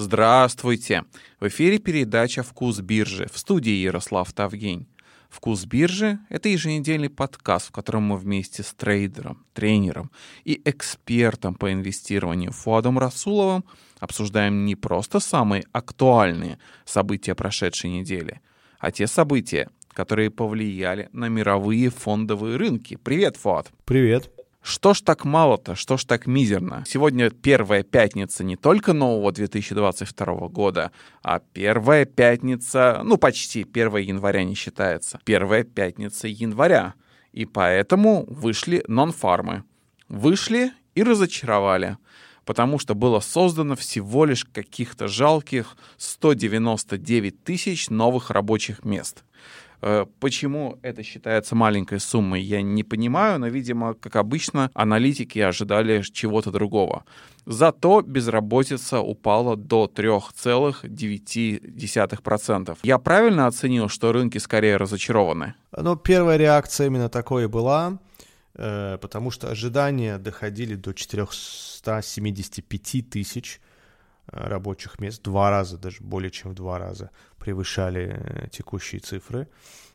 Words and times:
Здравствуйте! 0.00 1.02
В 1.40 1.48
эфире 1.48 1.80
передача 1.80 2.44
«Вкус 2.44 2.78
биржи» 2.78 3.26
в 3.32 3.36
студии 3.36 3.72
Ярослав 3.72 4.32
Тавгень. 4.32 4.86
«Вкус 5.28 5.64
биржи»— 5.64 6.20
это 6.28 6.48
еженедельный 6.48 7.10
подкаст, 7.10 7.66
в 7.66 7.70
котором 7.72 8.04
мы 8.04 8.16
вместе 8.16 8.62
с 8.62 8.72
трейдером, 8.74 9.44
тренером 9.54 10.12
и 10.44 10.62
экспертом 10.64 11.56
по 11.56 11.72
инвестированию 11.72 12.52
Фуадом 12.52 12.96
Расуловым 12.96 13.64
обсуждаем 13.98 14.64
не 14.66 14.76
просто 14.76 15.18
самые 15.18 15.64
актуальные 15.72 16.60
события 16.84 17.34
прошедшей 17.34 17.90
недели, 17.90 18.40
а 18.78 18.92
те 18.92 19.08
события, 19.08 19.68
которые 19.88 20.30
повлияли 20.30 21.08
на 21.12 21.28
мировые 21.28 21.90
фондовые 21.90 22.54
рынки. 22.56 22.96
Привет, 23.02 23.36
Фуад! 23.36 23.72
Привет! 23.84 24.30
Что 24.68 24.92
ж 24.92 25.00
так 25.00 25.24
мало-то, 25.24 25.74
что 25.74 25.96
ж 25.96 26.04
так 26.04 26.26
мизерно? 26.26 26.84
Сегодня 26.86 27.30
первая 27.30 27.82
пятница 27.82 28.44
не 28.44 28.56
только 28.56 28.92
нового 28.92 29.32
2022 29.32 30.48
года, 30.48 30.92
а 31.22 31.38
первая 31.38 32.04
пятница, 32.04 33.00
ну 33.02 33.16
почти 33.16 33.62
1 33.62 33.96
января 33.96 34.44
не 34.44 34.54
считается, 34.54 35.20
первая 35.24 35.64
пятница 35.64 36.28
января. 36.28 36.92
И 37.32 37.46
поэтому 37.46 38.26
вышли 38.28 38.84
нон-фармы. 38.88 39.64
Вышли 40.08 40.72
и 40.94 41.02
разочаровали 41.02 41.96
потому 42.44 42.78
что 42.78 42.94
было 42.94 43.20
создано 43.20 43.76
всего 43.76 44.24
лишь 44.24 44.46
каких-то 44.46 45.06
жалких 45.06 45.76
199 45.98 47.44
тысяч 47.44 47.90
новых 47.90 48.30
рабочих 48.30 48.86
мест. 48.86 49.22
Э, 49.80 50.06
почему 50.20 50.78
это 50.82 51.02
считается 51.02 51.54
маленькой 51.54 52.00
суммой, 52.00 52.42
я 52.42 52.60
не 52.62 52.82
понимаю, 52.82 53.38
но, 53.38 53.48
видимо, 53.48 53.94
как 53.94 54.16
обычно, 54.16 54.70
аналитики 54.74 55.38
ожидали 55.38 56.02
чего-то 56.02 56.50
другого. 56.50 57.04
Зато 57.46 58.02
безработица 58.02 59.00
упала 59.00 59.56
до 59.56 59.86
3,9%. 59.86 62.78
Я 62.82 62.98
правильно 62.98 63.46
оценил, 63.46 63.88
что 63.88 64.12
рынки 64.12 64.36
скорее 64.38 64.76
разочарованы? 64.76 65.54
Ну, 65.76 65.96
первая 65.96 66.36
реакция 66.36 66.86
именно 66.88 67.08
такой 67.08 67.44
и 67.44 67.46
была, 67.46 67.98
э, 68.54 68.98
потому 69.00 69.30
что 69.30 69.48
ожидания 69.50 70.18
доходили 70.18 70.74
до 70.74 70.92
475 70.92 73.10
тысяч 73.10 73.60
рабочих 74.32 74.98
мест, 74.98 75.22
два 75.22 75.50
раза, 75.50 75.78
даже 75.78 75.98
более 76.00 76.30
чем 76.30 76.52
в 76.52 76.54
два 76.54 76.78
раза 76.78 77.10
превышали 77.38 78.16
э, 78.18 78.48
текущие 78.50 79.00
цифры. 79.00 79.48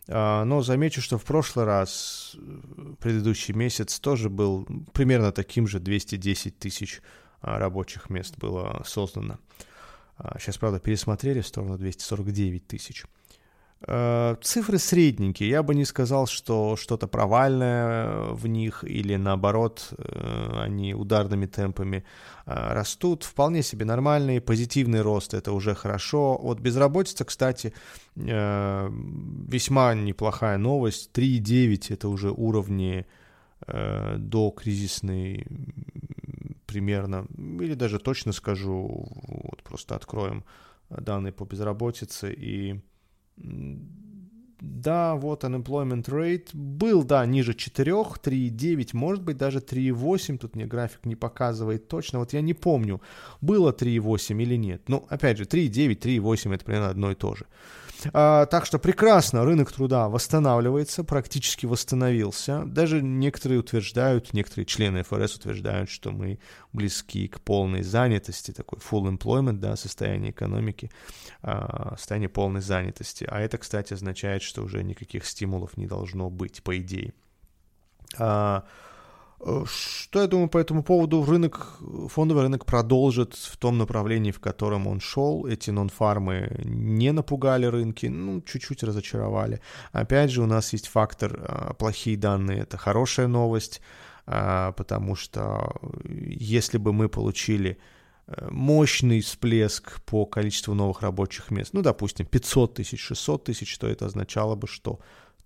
А, 0.07 0.43
но 0.43 0.61
замечу, 0.61 1.01
что 1.01 1.17
в 1.17 1.23
прошлый 1.23 1.65
раз, 1.65 2.35
э, 2.35 2.93
предыдущий 2.99 3.53
месяц, 3.53 3.99
тоже 3.99 4.29
был 4.29 4.67
примерно 4.93 5.31
таким 5.31 5.67
же, 5.67 5.79
210 5.79 6.57
тысяч 6.59 7.01
рабочих 7.41 8.09
мест 8.09 8.37
было 8.37 8.83
создано. 8.85 9.37
Сейчас, 10.39 10.57
а, 10.57 10.59
правда, 10.59 10.79
пересмотрели 10.79 11.41
в 11.41 11.47
сторону 11.47 11.77
249 11.77 12.67
тысяч. 12.67 13.05
Э, 13.85 14.35
цифры 14.41 14.77
средненькие. 14.77 15.49
Я 15.49 15.61
бы 15.61 15.75
не 15.75 15.83
сказал, 15.85 16.25
что 16.25 16.77
что-то 16.77 17.07
провальное 17.07 18.29
в 18.31 18.47
них 18.47 18.83
или 18.85 19.17
наоборот 19.17 19.93
э, 19.97 20.61
они 20.61 20.93
ударными 20.93 21.47
темпами 21.47 22.05
э, 22.45 22.73
растут. 22.73 23.23
Вполне 23.23 23.61
себе 23.61 23.85
нормальный, 23.85 24.39
позитивный 24.39 25.01
рост, 25.01 25.33
это 25.33 25.51
уже 25.51 25.75
хорошо. 25.75 26.39
Вот 26.41 26.59
безработица, 26.59 27.25
кстати, 27.25 27.73
весьма 28.15 29.93
неплохая 29.95 30.57
новость. 30.57 31.11
3,9 31.13 31.93
это 31.93 32.07
уже 32.07 32.31
уровни 32.31 33.05
до 33.65 34.51
кризисной 34.51 35.47
примерно, 36.65 37.25
или 37.37 37.75
даже 37.75 37.99
точно 37.99 38.33
скажу, 38.33 39.07
вот 39.15 39.63
просто 39.63 39.95
откроем 39.95 40.43
данные 40.89 41.31
по 41.31 41.45
безработице 41.45 42.33
и 42.33 42.81
да, 43.35 45.15
вот 45.15 45.43
unemployment 45.43 46.05
rate 46.05 46.47
был, 46.53 47.03
да, 47.03 47.25
ниже 47.25 47.53
4, 47.53 47.91
3,9, 47.91 48.89
может 48.93 49.23
быть 49.23 49.37
даже 49.37 49.59
3,8, 49.59 50.37
тут 50.37 50.55
мне 50.55 50.65
график 50.65 51.05
не 51.05 51.15
показывает 51.15 51.87
точно, 51.87 52.19
вот 52.19 52.33
я 52.33 52.41
не 52.41 52.53
помню, 52.53 53.01
было 53.41 53.71
3,8 53.71 54.41
или 54.41 54.55
нет. 54.55 54.81
Ну, 54.87 55.05
опять 55.09 55.37
же, 55.37 55.43
3,9, 55.43 55.99
3,8 55.99 56.55
это 56.55 56.65
примерно 56.65 56.89
одно 56.89 57.11
и 57.11 57.15
то 57.15 57.35
же. 57.35 57.45
А, 58.11 58.45
так 58.47 58.65
что 58.65 58.79
прекрасно, 58.79 59.45
рынок 59.45 59.71
труда 59.71 60.09
восстанавливается, 60.09 61.03
практически 61.03 61.65
восстановился. 61.65 62.63
Даже 62.65 63.01
некоторые 63.01 63.59
утверждают, 63.59 64.33
некоторые 64.33 64.65
члены 64.65 65.03
ФРС 65.03 65.35
утверждают, 65.35 65.89
что 65.89 66.11
мы 66.11 66.39
близки 66.73 67.27
к 67.27 67.39
полной 67.39 67.83
занятости, 67.83 68.51
такой 68.51 68.79
full 68.79 69.15
employment, 69.15 69.59
да, 69.59 69.75
состояние 69.75 70.31
экономики, 70.31 70.91
а, 71.41 71.95
состояние 71.97 72.29
полной 72.29 72.61
занятости. 72.61 73.25
А 73.29 73.39
это, 73.39 73.57
кстати, 73.57 73.93
означает, 73.93 74.41
что 74.41 74.63
уже 74.63 74.83
никаких 74.83 75.25
стимулов 75.25 75.77
не 75.77 75.87
должно 75.87 76.29
быть, 76.29 76.63
по 76.63 76.77
идее. 76.77 77.13
А, 78.17 78.65
что 79.65 80.21
я 80.21 80.27
думаю 80.27 80.49
по 80.49 80.57
этому 80.57 80.83
поводу? 80.83 81.23
Рынок, 81.23 81.77
фондовый 82.09 82.43
рынок 82.43 82.65
продолжит 82.65 83.33
в 83.33 83.57
том 83.57 83.77
направлении, 83.77 84.31
в 84.31 84.39
котором 84.39 84.87
он 84.87 84.99
шел. 84.99 85.45
Эти 85.45 85.69
нон-фармы 85.69 86.61
не 86.63 87.11
напугали 87.11 87.65
рынки, 87.65 88.05
ну, 88.05 88.41
чуть-чуть 88.41 88.83
разочаровали. 88.83 89.61
Опять 89.91 90.31
же, 90.31 90.41
у 90.41 90.45
нас 90.45 90.73
есть 90.73 90.87
фактор 90.87 91.39
а, 91.41 91.73
плохие 91.73 92.17
данные. 92.17 92.59
Это 92.59 92.77
хорошая 92.77 93.27
новость, 93.27 93.81
а, 94.25 94.71
потому 94.73 95.15
что 95.15 95.75
если 96.05 96.77
бы 96.77 96.93
мы 96.93 97.09
получили 97.09 97.77
э, 98.27 98.47
мощный 98.49 99.19
всплеск 99.21 100.01
по 100.03 100.25
количеству 100.25 100.73
новых 100.73 101.01
рабочих 101.01 101.51
мест, 101.51 101.73
ну, 101.73 101.81
допустим, 101.81 102.25
500 102.25 102.75
тысяч, 102.75 103.01
600 103.01 103.43
тысяч, 103.43 103.77
то 103.77 103.87
это 103.87 104.05
означало 104.05 104.55
бы, 104.55 104.67
что 104.67 104.99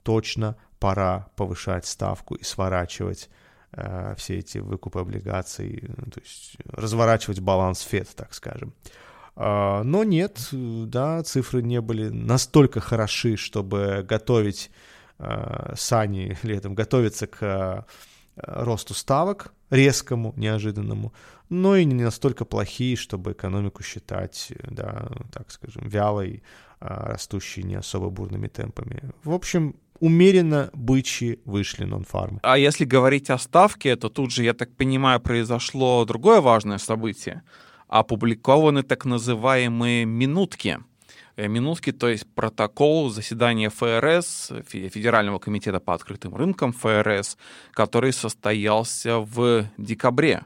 точно 0.04 0.56
пора 0.80 1.28
повышать 1.36 1.88
ставку 1.88 2.36
и 2.36 2.44
сворачивать 2.44 3.30
Э, 3.30 3.47
все 4.18 4.40
эти 4.40 4.60
выкупы 4.60 5.00
облигаций, 5.00 5.84
ну, 5.98 6.12
то 6.12 6.20
есть 6.22 6.56
разворачивать 6.66 7.42
баланс 7.42 7.82
ФЕД, 7.82 8.16
так 8.16 8.34
скажем. 8.34 8.74
А, 9.40 9.84
но 9.84 10.04
нет, 10.04 10.50
да, 10.52 11.22
цифры 11.24 11.62
не 11.62 11.80
были 11.80 12.10
настолько 12.10 12.80
хороши, 12.80 13.38
чтобы 13.38 14.04
готовить 14.08 14.72
э, 15.20 15.74
сани 15.76 16.38
летом, 16.44 16.74
готовиться 16.74 17.28
к 17.28 17.44
э, 17.44 17.84
росту 18.36 18.96
ставок, 18.96 19.54
резкому, 19.70 20.34
неожиданному, 20.38 21.14
но 21.50 21.76
и 21.76 21.86
не 21.86 22.04
настолько 22.04 22.46
плохие, 22.46 22.96
чтобы 22.96 23.34
экономику 23.34 23.84
считать, 23.84 24.52
да, 24.64 25.08
так 25.32 25.52
скажем, 25.52 25.88
вялой, 25.88 26.42
растущей 26.80 27.64
не 27.64 27.76
особо 27.76 28.10
бурными 28.10 28.48
темпами. 28.48 29.02
В 29.24 29.34
общем, 29.34 29.76
умеренно 30.00 30.70
бычьи 30.74 31.40
вышли 31.46 31.86
нон-фармы. 31.86 32.40
А 32.44 32.58
если 32.58 32.86
говорить 32.86 33.30
о 33.30 33.38
ставке, 33.38 33.96
то 33.96 34.10
тут 34.10 34.32
же, 34.32 34.44
я 34.44 34.54
так 34.54 34.76
понимаю, 34.76 35.20
произошло 35.20 36.06
другое 36.06 36.42
важное 36.42 36.78
событие. 36.78 37.44
Опубликованы 37.88 38.84
так 38.84 39.06
называемые 39.06 40.06
минутки. 40.06 40.80
Э, 41.38 41.48
минутки, 41.48 41.92
то 41.92 42.10
есть 42.10 42.26
протокол 42.34 43.10
заседания 43.10 43.70
ФРС, 43.70 44.52
Федерального 44.68 45.38
комитета 45.38 45.80
по 45.80 45.94
открытым 45.94 46.36
рынкам 46.36 46.74
ФРС, 46.74 47.38
который 47.72 48.12
состоялся 48.12 49.20
в 49.20 49.66
декабре. 49.78 50.44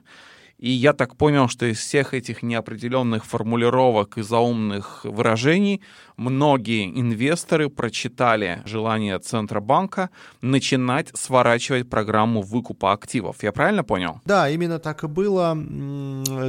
И 0.62 0.70
я 0.70 0.94
так 0.94 1.18
понял, 1.18 1.48
что 1.48 1.66
из 1.66 1.80
всех 1.80 2.14
этих 2.14 2.44
неопределенных 2.44 3.26
формулировок 3.26 4.20
и 4.20 4.22
заумных 4.22 5.04
выражений 5.04 5.82
многие 6.18 6.86
инвесторы 6.86 7.68
прочитали 7.68 8.62
желание 8.66 9.18
Центробанка 9.18 10.12
начинать 10.42 11.10
сворачивать 11.16 11.90
программу 11.90 12.44
выкупа 12.44 12.92
активов. 12.92 13.38
Я 13.42 13.52
правильно 13.52 13.84
понял? 13.84 14.22
Да, 14.26 14.50
именно 14.50 14.78
так 14.78 15.04
и 15.04 15.08
было. 15.08 15.58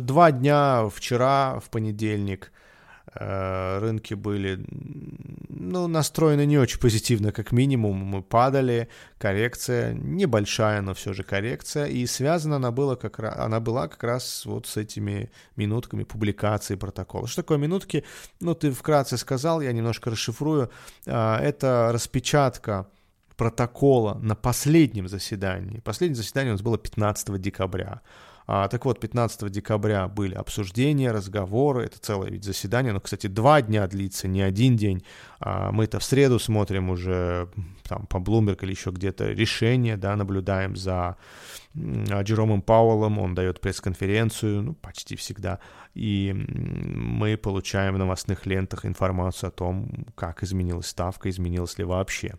Два 0.03 0.31
дня 0.31 0.91
вчера, 0.95 1.59
в 1.61 1.71
понедельник, 1.71 2.53
рынки 3.15 4.15
были 4.15 4.65
ну, 5.63 5.87
настроены 5.87 6.45
не 6.45 6.59
очень 6.59 6.81
позитивно, 6.81 7.31
как 7.33 7.53
минимум. 7.53 7.97
Мы 7.97 8.23
падали, 8.23 8.89
коррекция, 9.19 9.95
небольшая, 9.95 10.81
но 10.83 10.93
все 10.93 11.13
же 11.13 11.23
коррекция. 11.23 11.87
И 11.87 12.07
связана 12.07 12.57
она 12.57 12.71
была 12.71 12.97
как 12.97 13.19
раз, 13.19 13.39
она 13.39 13.61
была 13.61 13.89
как 13.89 14.03
раз 14.03 14.45
вот 14.45 14.67
с 14.67 14.77
этими 14.77 15.31
минутками 15.57 16.05
публикации 16.05 16.75
протокола. 16.75 17.29
Что 17.29 17.43
такое 17.43 17.59
минутки? 17.59 18.05
Ну, 18.41 18.55
ты 18.55 18.73
вкратце 18.73 19.17
сказал, 19.17 19.61
я 19.61 19.73
немножко 19.73 20.11
расшифрую. 20.11 20.71
А, 21.07 21.39
это 21.39 21.91
распечатка 21.93 22.89
протокола 23.37 24.19
на 24.21 24.35
последнем 24.35 25.09
заседании. 25.09 25.81
Последнее 25.81 26.17
заседание 26.17 26.53
у 26.53 26.55
нас 26.55 26.63
было 26.63 26.77
15 26.77 27.41
декабря. 27.41 28.01
А, 28.55 28.69
так 28.69 28.85
вот, 28.85 29.01
15 29.01 29.51
декабря 29.51 30.09
были 30.09 30.35
обсуждения, 30.35 31.11
разговоры, 31.11 31.85
это 31.87 31.99
целое 31.99 32.29
ведь 32.29 32.45
заседание, 32.45 32.93
но, 32.93 33.01
кстати, 33.01 33.27
два 33.27 33.63
дня 33.63 33.87
длится, 33.87 34.29
не 34.29 34.43
один 34.43 34.77
день. 34.77 35.03
А, 35.41 35.73
мы-то 35.73 35.99
в 35.99 36.05
среду 36.05 36.39
смотрим 36.39 36.91
уже 36.91 37.49
там 37.85 38.05
по 38.05 38.19
Bloomberg 38.19 38.59
или 38.61 38.73
еще 38.73 38.91
где-то 38.91 39.33
решение, 39.33 39.97
да, 39.97 40.17
наблюдаем 40.17 40.77
за 40.77 41.17
Джеромом 41.75 42.61
Пауэллом, 42.61 43.19
он 43.21 43.35
дает 43.35 43.59
пресс-конференцию, 43.59 44.63
ну, 44.63 44.75
почти 44.75 45.17
всегда, 45.17 45.59
и 45.95 46.35
мы 46.35 47.39
получаем 47.39 47.95
в 47.95 47.99
новостных 47.99 48.45
лентах 48.45 48.85
информацию 48.85 49.49
о 49.49 49.53
том, 49.53 49.89
как 50.15 50.43
изменилась 50.43 50.89
ставка, 50.89 51.31
изменилась 51.31 51.79
ли 51.79 51.85
вообще. 51.85 52.35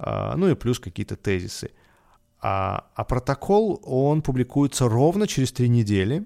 А, 0.00 0.34
ну 0.36 0.48
и 0.48 0.56
плюс 0.56 0.80
какие-то 0.80 1.14
тезисы. 1.14 1.70
А, 2.48 2.84
а 2.94 3.02
протокол, 3.02 3.80
он 3.82 4.22
публикуется 4.22 4.88
ровно 4.88 5.26
через 5.26 5.50
три 5.50 5.68
недели. 5.68 6.24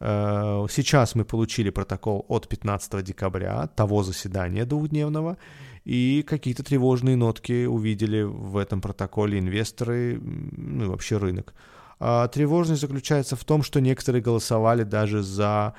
Э, 0.00 0.66
сейчас 0.68 1.14
мы 1.14 1.24
получили 1.24 1.70
протокол 1.70 2.24
от 2.28 2.48
15 2.48 3.04
декабря, 3.04 3.68
того 3.68 4.02
заседания 4.02 4.64
двухдневного, 4.64 5.36
и 5.84 6.24
какие-то 6.26 6.64
тревожные 6.64 7.14
нотки 7.14 7.64
увидели 7.66 8.22
в 8.22 8.56
этом 8.56 8.80
протоколе 8.80 9.38
инвесторы, 9.38 10.18
ну 10.20 10.86
и 10.86 10.88
вообще 10.88 11.16
рынок. 11.16 11.54
А 11.98 12.28
тревожность 12.28 12.82
заключается 12.82 13.36
в 13.36 13.44
том, 13.44 13.62
что 13.62 13.80
некоторые 13.80 14.22
голосовали 14.22 14.82
даже 14.82 15.22
за 15.22 15.74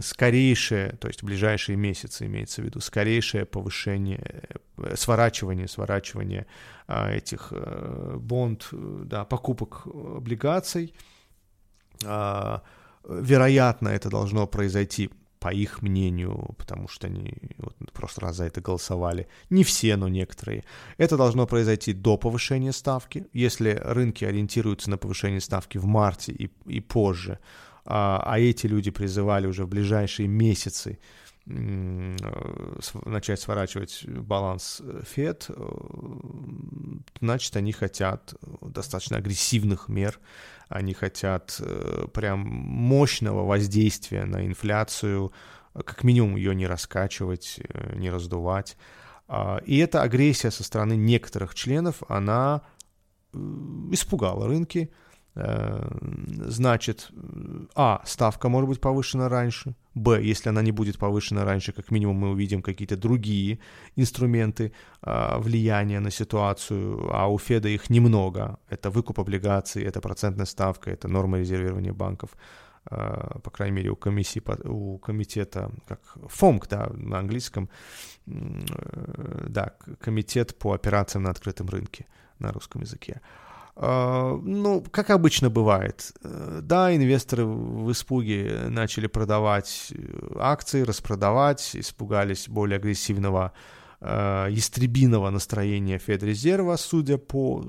скорейшее, 0.00 0.96
то 1.00 1.08
есть 1.08 1.22
в 1.22 1.26
ближайшие 1.26 1.76
месяцы 1.76 2.26
имеется 2.26 2.62
в 2.62 2.64
виду, 2.64 2.80
скорейшее 2.80 3.44
повышение, 3.44 4.42
э, 4.76 4.96
сворачивание, 4.96 5.68
сворачивание 5.68 6.46
а, 6.88 7.10
этих 7.12 7.48
э, 7.52 8.16
бонд, 8.18 8.68
да, 8.72 9.24
покупок 9.24 9.86
облигаций. 9.86 10.94
А, 12.04 12.62
вероятно, 13.08 13.88
это 13.88 14.10
должно 14.10 14.48
произойти 14.48 15.10
по 15.42 15.52
их 15.52 15.82
мнению, 15.82 16.54
потому 16.56 16.86
что 16.86 17.08
они 17.08 17.34
вот, 17.58 17.74
в 17.80 17.92
прошлый 17.92 18.28
раз 18.28 18.36
за 18.36 18.44
это 18.44 18.60
голосовали, 18.60 19.26
не 19.50 19.64
все, 19.64 19.96
но 19.96 20.08
некоторые, 20.08 20.62
это 20.98 21.16
должно 21.16 21.46
произойти 21.46 21.92
до 21.92 22.16
повышения 22.16 22.72
ставки. 22.72 23.26
Если 23.32 23.70
рынки 23.70 24.24
ориентируются 24.24 24.88
на 24.88 24.98
повышение 24.98 25.40
ставки 25.40 25.78
в 25.78 25.84
марте 25.86 26.30
и, 26.30 26.48
и 26.66 26.80
позже, 26.80 27.40
а, 27.84 28.22
а 28.24 28.38
эти 28.38 28.68
люди 28.68 28.92
призывали 28.92 29.48
уже 29.48 29.64
в 29.64 29.68
ближайшие 29.68 30.28
месяцы 30.28 31.00
начать 31.46 33.40
сворачивать 33.40 34.04
баланс 34.06 34.80
ФЕД, 35.02 35.46
э, 35.48 35.54
значит, 37.20 37.56
они 37.56 37.72
хотят 37.72 38.34
достаточно 38.60 39.16
агрессивных 39.16 39.88
мер, 39.88 40.20
они 40.68 40.94
хотят 40.94 41.60
э, 41.60 42.06
прям 42.12 42.40
мощного 42.40 43.44
воздействия 43.44 44.24
на 44.24 44.46
инфляцию, 44.46 45.32
как 45.72 46.04
минимум 46.04 46.36
ее 46.36 46.54
не 46.54 46.66
раскачивать, 46.66 47.58
э, 47.58 47.96
не 47.96 48.10
раздувать. 48.10 48.76
А, 49.26 49.58
и 49.66 49.78
эта 49.78 50.02
агрессия 50.02 50.50
со 50.50 50.62
стороны 50.62 50.94
некоторых 50.94 51.54
членов, 51.54 52.02
она 52.08 52.62
испугала 53.32 54.46
рынки, 54.46 54.92
Э, 54.92 55.11
значит, 55.34 57.10
а, 57.74 58.02
ставка 58.04 58.48
может 58.48 58.68
быть 58.68 58.80
повышена 58.80 59.28
раньше, 59.28 59.74
б, 59.94 60.22
если 60.22 60.50
она 60.50 60.62
не 60.62 60.72
будет 60.72 60.98
повышена 60.98 61.44
раньше, 61.44 61.72
как 61.72 61.90
минимум 61.90 62.16
мы 62.16 62.30
увидим 62.30 62.60
какие-то 62.60 62.96
другие 62.96 63.58
инструменты 63.96 64.72
а, 65.00 65.38
влияния 65.38 66.00
на 66.00 66.10
ситуацию, 66.10 67.08
а 67.10 67.28
у 67.28 67.38
Феда 67.38 67.68
их 67.68 67.88
немного. 67.90 68.58
Это 68.68 68.90
выкуп 68.90 69.20
облигаций, 69.20 69.82
это 69.82 70.00
процентная 70.00 70.46
ставка, 70.46 70.90
это 70.90 71.08
норма 71.08 71.38
резервирования 71.38 71.92
банков, 71.92 72.30
по 72.84 73.50
крайней 73.52 73.76
мере, 73.76 73.90
у 73.90 73.96
комиссии, 73.96 74.42
у 74.64 74.98
комитета, 74.98 75.70
как 75.86 76.00
ФОМК, 76.28 76.66
да, 76.68 76.90
на 76.94 77.20
английском, 77.20 77.70
э, 78.26 79.46
да, 79.48 79.76
комитет 80.00 80.58
по 80.58 80.72
операциям 80.72 81.22
на 81.22 81.30
открытом 81.30 81.68
рынке 81.68 82.06
на 82.40 82.52
русском 82.52 82.82
языке. 82.82 83.20
Ну, 83.74 84.84
как 84.90 85.10
обычно 85.10 85.48
бывает, 85.48 86.12
э, 86.22 86.60
да, 86.62 86.94
инвесторы 86.94 87.46
в 87.46 87.90
испуге 87.90 88.64
начали 88.68 89.06
продавать 89.06 89.92
э, 89.92 90.36
акции, 90.38 90.82
распродавать, 90.82 91.74
испугались 91.74 92.48
более 92.50 92.76
агрессивного 92.76 93.52
э, 94.00 94.48
ястребиного 94.50 95.30
настроения 95.30 95.98
Федрезерва, 95.98 96.76
судя 96.76 97.16
по 97.16 97.64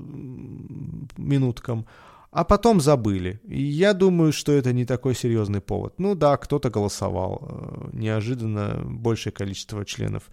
минуткам, 1.16 1.86
а 2.34 2.42
потом 2.42 2.80
забыли. 2.80 3.40
Я 3.44 3.92
думаю, 3.92 4.32
что 4.32 4.50
это 4.50 4.72
не 4.72 4.84
такой 4.84 5.14
серьезный 5.14 5.60
повод. 5.60 5.94
Ну 5.98 6.16
да, 6.16 6.36
кто-то 6.36 6.68
голосовал. 6.68 7.88
Неожиданно 7.92 8.82
большее 8.84 9.32
количество 9.32 9.84
членов 9.84 10.24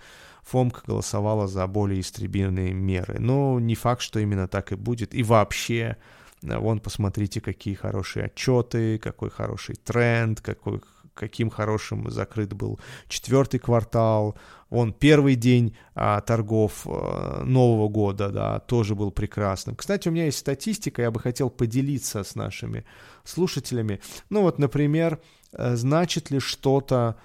ФОМК 0.42 0.84
голосовала 0.88 1.48
за 1.48 1.68
более 1.68 2.00
истребительные 2.00 2.74
меры. 2.74 3.20
Но 3.20 3.60
не 3.60 3.76
факт, 3.76 4.02
что 4.02 4.20
именно 4.20 4.48
так 4.48 4.72
и 4.72 4.76
будет. 4.76 5.14
И 5.14 5.22
вообще, 5.22 5.98
э, 6.42 6.58
вон 6.58 6.80
посмотрите, 6.80 7.40
какие 7.40 7.76
хорошие 7.76 8.26
отчеты, 8.26 8.98
какой 8.98 9.30
хороший 9.30 9.76
тренд, 9.76 10.42
какой, 10.42 10.82
каким 11.14 11.50
хорошим 11.50 12.10
закрыт 12.10 12.54
был 12.54 12.80
четвертый 13.08 13.60
квартал. 13.60 14.38
Он 14.70 14.94
первый 14.94 15.36
день 15.36 15.76
а, 15.96 16.22
торгов 16.22 16.86
а, 16.86 17.44
Нового 17.44 17.90
года, 17.90 18.30
да, 18.30 18.60
тоже 18.60 18.96
был 18.96 19.12
прекрасным. 19.12 19.76
Кстати, 19.76 20.08
у 20.08 20.12
меня 20.12 20.26
есть 20.26 20.38
статистика, 20.38 21.02
я 21.02 21.12
бы 21.12 21.20
хотел 21.20 21.50
поделиться 21.50 22.24
с 22.24 22.36
нашими 22.36 22.86
слушателями. 23.24 24.00
Ну 24.30 24.42
вот, 24.42 24.60
например, 24.60 25.20
э, 25.52 25.76
значит 25.76 26.32
ли 26.32 26.40
что-то 26.40 27.18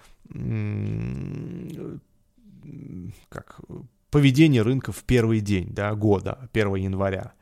как 3.29 3.61
поведение 4.11 4.63
рынка 4.63 4.93
в 4.93 5.05
первый 5.05 5.41
день 5.41 5.69
да, 5.71 5.95
года, 5.95 6.49
1 6.53 6.75
января. 6.77 7.33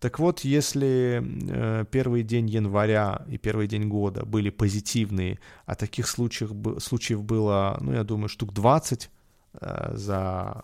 Так 0.00 0.18
вот, 0.18 0.40
если 0.40 1.22
э, 1.22 1.84
первый 1.90 2.22
день 2.22 2.48
января 2.48 3.24
и 3.28 3.38
первый 3.38 3.66
день 3.66 3.88
года 3.88 4.24
были 4.24 4.50
позитивные, 4.50 5.38
а 5.66 5.74
таких 5.74 6.06
случаев, 6.08 6.50
случаев 6.82 7.22
было, 7.22 7.78
ну, 7.80 7.92
я 7.92 8.04
думаю, 8.04 8.28
штук 8.28 8.52
20 8.52 9.10
э, 9.60 9.92
за 9.96 10.62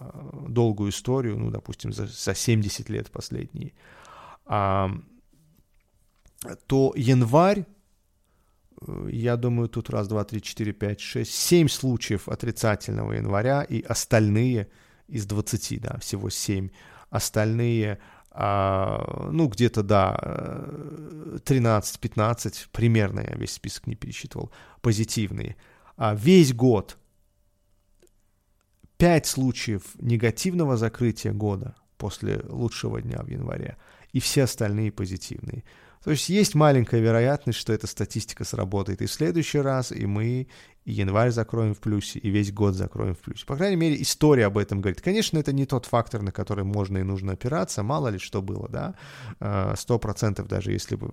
долгую 0.48 0.90
историю, 0.90 1.38
ну, 1.38 1.50
допустим, 1.50 1.92
за, 1.92 2.06
за 2.06 2.34
70 2.34 2.90
лет 2.90 3.10
последние, 3.10 3.72
то 6.66 6.92
январь 6.96 7.66
я 9.08 9.36
думаю, 9.36 9.68
тут 9.68 9.90
раз, 9.90 10.08
два, 10.08 10.24
три, 10.24 10.40
четыре, 10.40 10.72
пять, 10.72 11.00
шесть, 11.00 11.34
семь 11.34 11.68
случаев 11.68 12.28
отрицательного 12.28 13.12
января, 13.12 13.62
и 13.62 13.82
остальные 13.82 14.68
из 15.06 15.26
20, 15.26 15.80
да, 15.80 15.98
всего 15.98 16.30
семь. 16.30 16.70
Остальные, 17.10 17.98
ну, 18.32 19.48
где-то, 19.48 19.82
да, 19.82 20.16
13-15, 21.44 22.68
примерно, 22.72 23.20
я 23.20 23.34
весь 23.34 23.52
список 23.52 23.86
не 23.86 23.96
пересчитывал, 23.96 24.52
позитивные. 24.80 25.56
А 25.96 26.14
весь 26.14 26.54
год 26.54 26.96
5 28.98 29.26
случаев 29.26 29.82
негативного 29.94 30.76
закрытия 30.76 31.32
года 31.32 31.74
после 31.96 32.40
лучшего 32.48 33.00
дня 33.02 33.22
в 33.22 33.28
январе, 33.28 33.76
и 34.12 34.20
все 34.20 34.44
остальные 34.44 34.92
позитивные. 34.92 35.64
То 36.02 36.10
есть 36.12 36.30
есть 36.30 36.54
маленькая 36.54 37.00
вероятность, 37.00 37.58
что 37.58 37.72
эта 37.72 37.86
статистика 37.86 38.44
сработает 38.44 39.02
и 39.02 39.06
в 39.06 39.12
следующий 39.12 39.58
раз, 39.58 39.92
и 39.92 40.06
мы 40.06 40.48
и 40.86 40.92
январь 40.92 41.30
закроем 41.30 41.74
в 41.74 41.78
плюсе, 41.78 42.18
и 42.18 42.30
весь 42.30 42.52
год 42.52 42.74
закроем 42.74 43.14
в 43.14 43.18
плюсе. 43.18 43.44
По 43.44 43.54
крайней 43.54 43.76
мере, 43.76 44.00
история 44.00 44.46
об 44.46 44.56
этом 44.56 44.80
говорит. 44.80 45.02
Конечно, 45.02 45.38
это 45.38 45.52
не 45.52 45.66
тот 45.66 45.84
фактор, 45.84 46.22
на 46.22 46.32
который 46.32 46.64
можно 46.64 46.98
и 46.98 47.02
нужно 47.02 47.32
опираться, 47.32 47.82
мало 47.82 48.08
ли 48.08 48.18
что 48.18 48.40
было, 48.40 48.66
да, 48.68 48.94
а, 49.40 49.74
сто 49.76 49.98
процентов 49.98 50.48
даже 50.48 50.72
если 50.72 50.96
бы 50.96 51.10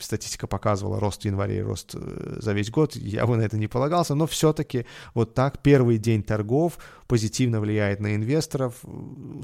статистика 0.00 0.46
показывала 0.46 1.00
рост 1.00 1.22
в 1.22 1.24
январе 1.24 1.58
и 1.58 1.62
рост 1.62 1.96
э, 1.96 2.36
за 2.40 2.52
весь 2.52 2.70
год, 2.70 2.94
я 2.94 3.26
бы 3.26 3.36
на 3.36 3.42
это 3.42 3.56
не 3.56 3.66
полагался, 3.66 4.14
но 4.14 4.28
все-таки 4.28 4.86
вот 5.14 5.34
так 5.34 5.60
первый 5.62 5.98
день 5.98 6.22
торгов 6.22 6.78
позитивно 7.08 7.60
влияет 7.60 7.98
на 7.98 8.14
инвесторов, 8.14 8.76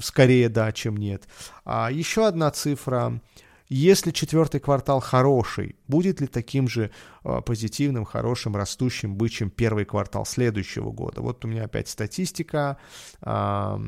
скорее 0.01 0.47
да, 0.47 0.71
чем 0.71 0.95
нет. 0.95 1.23
А 1.65 1.91
еще 1.91 2.25
одна 2.25 2.49
цифра— 2.51 3.19
если 3.67 4.11
четвертый 4.11 4.59
квартал 4.59 4.99
хороший, 4.99 5.75
будет 5.87 6.21
ли 6.21 6.27
таким 6.27 6.67
же 6.67 6.91
э, 7.23 7.41
позитивным, 7.41 8.05
хорошим, 8.05 8.55
растущим, 8.55 9.15
бычьим 9.15 9.49
первый 9.49 9.85
квартал 9.85 10.23
следующего 10.25 10.91
года? 10.91 11.21
Вот 11.21 11.43
у 11.45 11.47
меня 11.47 11.63
опять 11.63 11.87
статистика. 11.87 12.77
Наверное, 13.21 13.79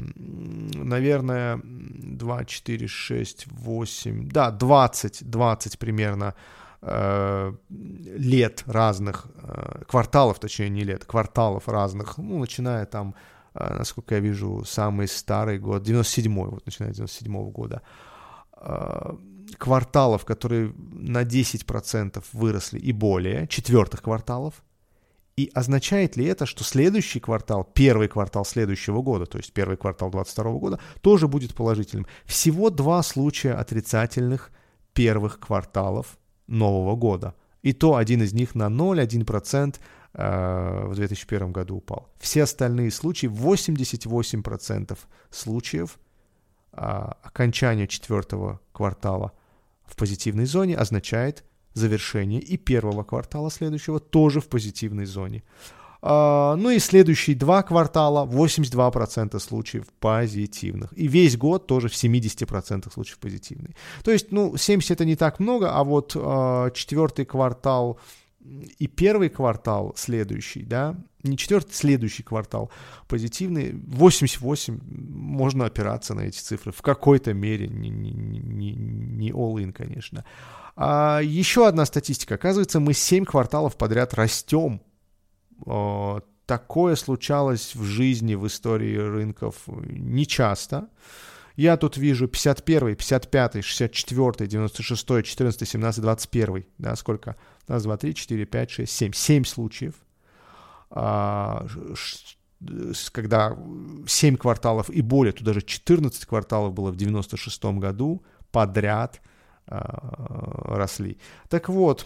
2, 1.63 2.45
4, 2.45 2.87
6, 2.87 3.47
8, 3.51 4.29
да, 4.29 4.49
20, 4.49 5.29
20 5.29 5.77
примерно 5.77 6.33
э, 6.81 7.53
лет 7.69 8.63
разных, 8.65 9.27
э, 9.43 9.83
кварталов, 9.87 10.39
точнее 10.39 10.69
не 10.69 10.83
лет, 10.83 11.05
кварталов 11.05 11.67
разных, 11.67 12.17
ну, 12.17 12.39
начиная 12.39 12.87
там, 12.87 13.13
насколько 13.53 14.15
я 14.15 14.21
вижу, 14.21 14.63
самый 14.65 15.07
старый 15.07 15.59
год, 15.59 15.87
97-й, 15.87 16.49
вот 16.49 16.65
начиная 16.65 16.93
с 16.93 16.97
97 16.97 17.35
-го 17.35 17.51
года, 17.51 17.81
кварталов, 19.57 20.25
которые 20.25 20.73
на 20.77 21.23
10% 21.23 22.23
выросли 22.33 22.79
и 22.79 22.91
более, 22.91 23.47
четвертых 23.47 24.01
кварталов. 24.01 24.63
И 25.35 25.51
означает 25.53 26.17
ли 26.17 26.25
это, 26.25 26.47
что 26.47 26.63
следующий 26.63 27.19
квартал, 27.19 27.63
первый 27.63 28.07
квартал 28.07 28.43
следующего 28.43 29.03
года, 29.03 29.27
то 29.27 29.37
есть 29.37 29.53
первый 29.53 29.77
квартал 29.77 30.09
2022 30.09 30.59
года, 30.59 30.79
тоже 31.01 31.27
будет 31.27 31.53
положительным? 31.53 32.07
Всего 32.25 32.71
два 32.71 33.03
случая 33.03 33.53
отрицательных 33.53 34.51
первых 34.93 35.39
кварталов 35.39 36.17
нового 36.47 36.95
года. 36.95 37.35
И 37.61 37.73
то 37.73 37.97
один 37.97 38.23
из 38.23 38.33
них 38.33 38.55
на 38.55 38.67
0,1% 38.67 39.75
э, 40.13 40.85
в 40.87 40.95
2001 40.95 41.51
году 41.51 41.77
упал. 41.77 42.09
Все 42.17 42.43
остальные 42.43 42.89
случаи, 42.89 43.27
88% 43.27 44.97
случаев 45.29 45.99
э, 46.73 46.77
окончания 46.77 47.87
четвертого 47.87 48.59
квартала 48.71 49.33
в 49.87 49.95
позитивной 49.95 50.45
зоне 50.45 50.75
означает 50.75 51.43
завершение 51.73 52.41
и 52.41 52.57
первого 52.57 53.03
квартала 53.03 53.49
следующего 53.49 53.99
тоже 53.99 54.41
в 54.41 54.47
позитивной 54.47 55.05
зоне. 55.05 55.43
Uh, 55.99 56.55
ну 56.55 56.69
и 56.69 56.77
следующие 56.77 57.35
два 57.35 57.63
квартала 57.63 58.25
82% 58.27 59.39
случаев 59.39 59.85
позитивных. 59.99 60.93
И 60.95 61.07
весь 61.07 61.35
год 61.37 61.65
тоже 61.65 61.89
в 61.89 61.93
70% 61.93 62.93
случаев 62.93 63.17
позитивный. 63.17 63.75
То 64.03 64.11
есть, 64.11 64.31
ну, 64.31 64.55
70 64.55 64.91
это 64.91 65.05
не 65.05 65.15
так 65.15 65.39
много, 65.39 65.71
а 65.71 65.83
вот 65.83 66.15
uh, 66.15 66.71
четвертый 66.73 67.25
квартал 67.25 67.99
и 68.79 68.87
первый 68.87 69.29
квартал 69.29 69.93
следующий, 69.95 70.63
да, 70.63 70.95
не 71.23 71.37
четвертый, 71.37 71.73
следующий 71.73 72.23
квартал 72.23 72.71
позитивный, 73.07 73.73
88, 73.73 74.79
можно 74.89 75.65
опираться 75.65 76.13
на 76.13 76.21
эти 76.21 76.39
цифры 76.39 76.71
в 76.71 76.81
какой-то 76.81 77.33
мере, 77.33 77.67
не, 77.67 77.89
не, 77.89 78.11
не, 78.11 78.73
не 78.73 79.31
all-in, 79.31 79.71
конечно. 79.71 80.23
А 80.75 81.21
еще 81.23 81.67
одна 81.67 81.85
статистика. 81.85 82.35
Оказывается, 82.35 82.79
мы 82.79 82.93
7 82.93 83.25
кварталов 83.25 83.77
подряд 83.77 84.13
растем. 84.13 84.81
Такое 86.45 86.95
случалось 86.95 87.75
в 87.75 87.83
жизни, 87.83 88.35
в 88.35 88.45
истории 88.45 88.95
рынков 88.95 89.55
нечасто. 89.67 90.87
Я 91.55 91.75
тут 91.75 91.97
вижу 91.97 92.27
51, 92.27 92.95
55, 92.95 93.63
64, 93.63 94.47
96, 94.47 95.23
14, 95.23 95.67
17, 95.67 96.01
21. 96.01 96.65
Да, 96.77 96.95
сколько? 96.95 97.35
Раз, 97.67 97.83
два, 97.83 97.97
три, 97.97 98.15
четыре, 98.15 98.45
пять, 98.45 98.71
шесть, 98.71 98.93
семь. 98.93 99.13
Семь 99.13 99.43
случаев. 99.43 99.95
А, 100.89 101.65
когда 103.11 103.57
7 104.07 104.37
кварталов 104.37 104.89
и 104.89 105.01
более, 105.01 105.33
тут 105.33 105.43
даже 105.43 105.61
14 105.61 106.25
кварталов 106.25 106.73
было 106.73 106.91
в 106.91 106.95
96 106.95 107.63
году 107.65 108.23
подряд– 108.51 109.21
а, 109.69 110.77
росли. 110.77 111.17
Так 111.49 111.67
вот, 111.67 112.05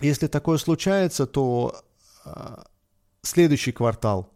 если 0.00 0.26
такое 0.28 0.58
случается, 0.58 1.26
то 1.26 1.82
а, 2.24 2.64
следующий 3.22 3.72
квартал 3.72 4.32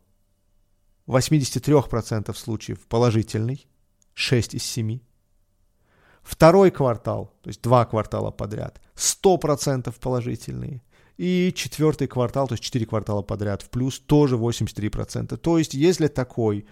83% 1.07 2.35
случаев 2.35 2.81
положительный, 2.89 3.69
6 4.15 4.55
из 4.55 4.65
7. 4.65 4.99
Второй 6.23 6.71
квартал, 6.71 7.33
то 7.43 7.49
есть 7.49 7.63
два 7.63 7.85
квартала 7.85 8.31
подряд, 8.31 8.81
100% 8.97 9.95
положительные. 10.01 10.83
И 11.17 11.53
четвертый 11.55 12.09
квартал, 12.09 12.49
то 12.49 12.55
есть 12.55 12.65
4 12.65 12.87
квартала 12.87 13.21
подряд 13.21 13.61
в 13.61 13.69
плюс, 13.69 13.99
тоже 13.99 14.37
83%. 14.37 15.37
То 15.37 15.59
есть 15.59 15.75
если 15.75 16.07
такой 16.07 16.65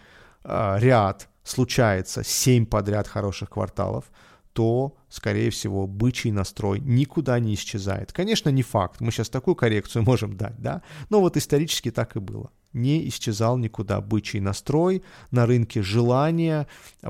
э, 0.43 0.77
ряд 0.79 1.29
случается 1.45 2.25
7 2.25 2.65
подряд 2.65 3.09
хороших 3.09 3.51
кварталов, 3.51 4.07
то, 4.55 4.97
скорее 5.09 5.51
всего, 5.51 5.87
бычий 5.87 6.31
настрой 6.31 6.81
никуда 6.81 7.39
не 7.39 7.55
исчезает. 7.55 8.13
Конечно, 8.13 8.49
не 8.49 8.63
факт, 8.63 9.01
мы 9.01 9.13
сейчас 9.13 9.29
такую 9.29 9.55
коррекцию 9.55 10.03
можем 10.07 10.37
дать, 10.37 10.59
да, 10.59 10.83
но 11.11 11.21
вот 11.21 11.37
исторически 11.37 11.91
так 11.91 12.17
и 12.17 12.19
было. 12.19 12.51
Не 12.73 13.09
исчезал 13.09 13.57
никуда 13.57 14.01
бычий 14.01 14.41
настрой 14.41 15.03
на 15.31 15.47
рынке 15.47 15.83
желания, 15.83 16.67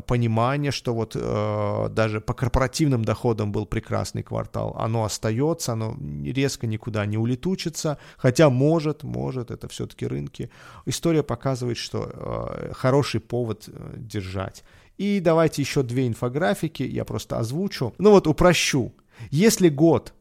понимание, 0.07 0.71
что 0.71 0.95
вот 0.95 1.17
э, 1.17 1.89
даже 1.91 2.21
по 2.21 2.33
корпоративным 2.33 3.05
доходам 3.05 3.51
был 3.51 3.67
прекрасный 3.67 4.23
квартал. 4.23 4.77
Оно 4.79 5.05
остается, 5.05 5.73
оно 5.73 5.97
резко 6.25 6.67
никуда 6.67 7.07
не 7.07 7.19
улетучится, 7.19 7.99
хотя 8.17 8.51
может, 8.51 9.03
может, 9.03 9.51
это 9.51 9.69
все-таки 9.69 10.07
рынки. 10.07 10.51
История 10.87 11.23
показывает, 11.23 11.77
что 11.77 12.09
э, 12.09 12.73
хороший 12.75 13.21
повод 13.21 13.69
э, 13.69 13.95
держать. 13.97 14.65
И 14.97 15.21
давайте 15.21 15.63
еще 15.63 15.83
две 15.83 16.07
инфографики, 16.07 16.83
я 16.83 17.05
просто 17.05 17.39
озвучу. 17.39 17.95
Ну 17.99 18.11
вот 18.11 18.27
упрощу. 18.27 18.93
Если 19.31 19.69
год 19.69 20.13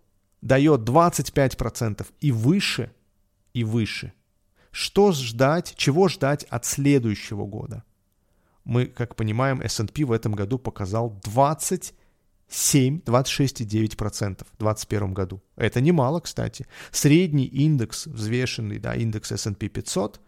дает 0.41 0.81
25% 0.81 2.05
и 2.21 2.31
выше, 2.31 2.91
и 3.53 3.63
выше, 3.63 4.13
что 4.77 5.11
ждать, 5.11 5.73
чего 5.75 6.07
ждать 6.07 6.43
от 6.43 6.63
следующего 6.63 7.47
года? 7.47 7.83
Мы, 8.63 8.85
как 8.85 9.15
понимаем, 9.15 9.59
S&P 9.59 10.03
в 10.03 10.11
этом 10.11 10.33
году 10.33 10.59
показал 10.59 11.19
27, 11.23 12.99
26,9% 12.99 14.35
в 14.35 14.57
2021 14.59 15.13
году. 15.15 15.41
Это 15.55 15.81
немало, 15.81 16.19
кстати. 16.19 16.67
Средний 16.91 17.45
индекс, 17.45 18.05
взвешенный, 18.05 18.77
да, 18.77 18.93
индекс 18.93 19.31
S&P 19.31 19.67
500 19.67 20.21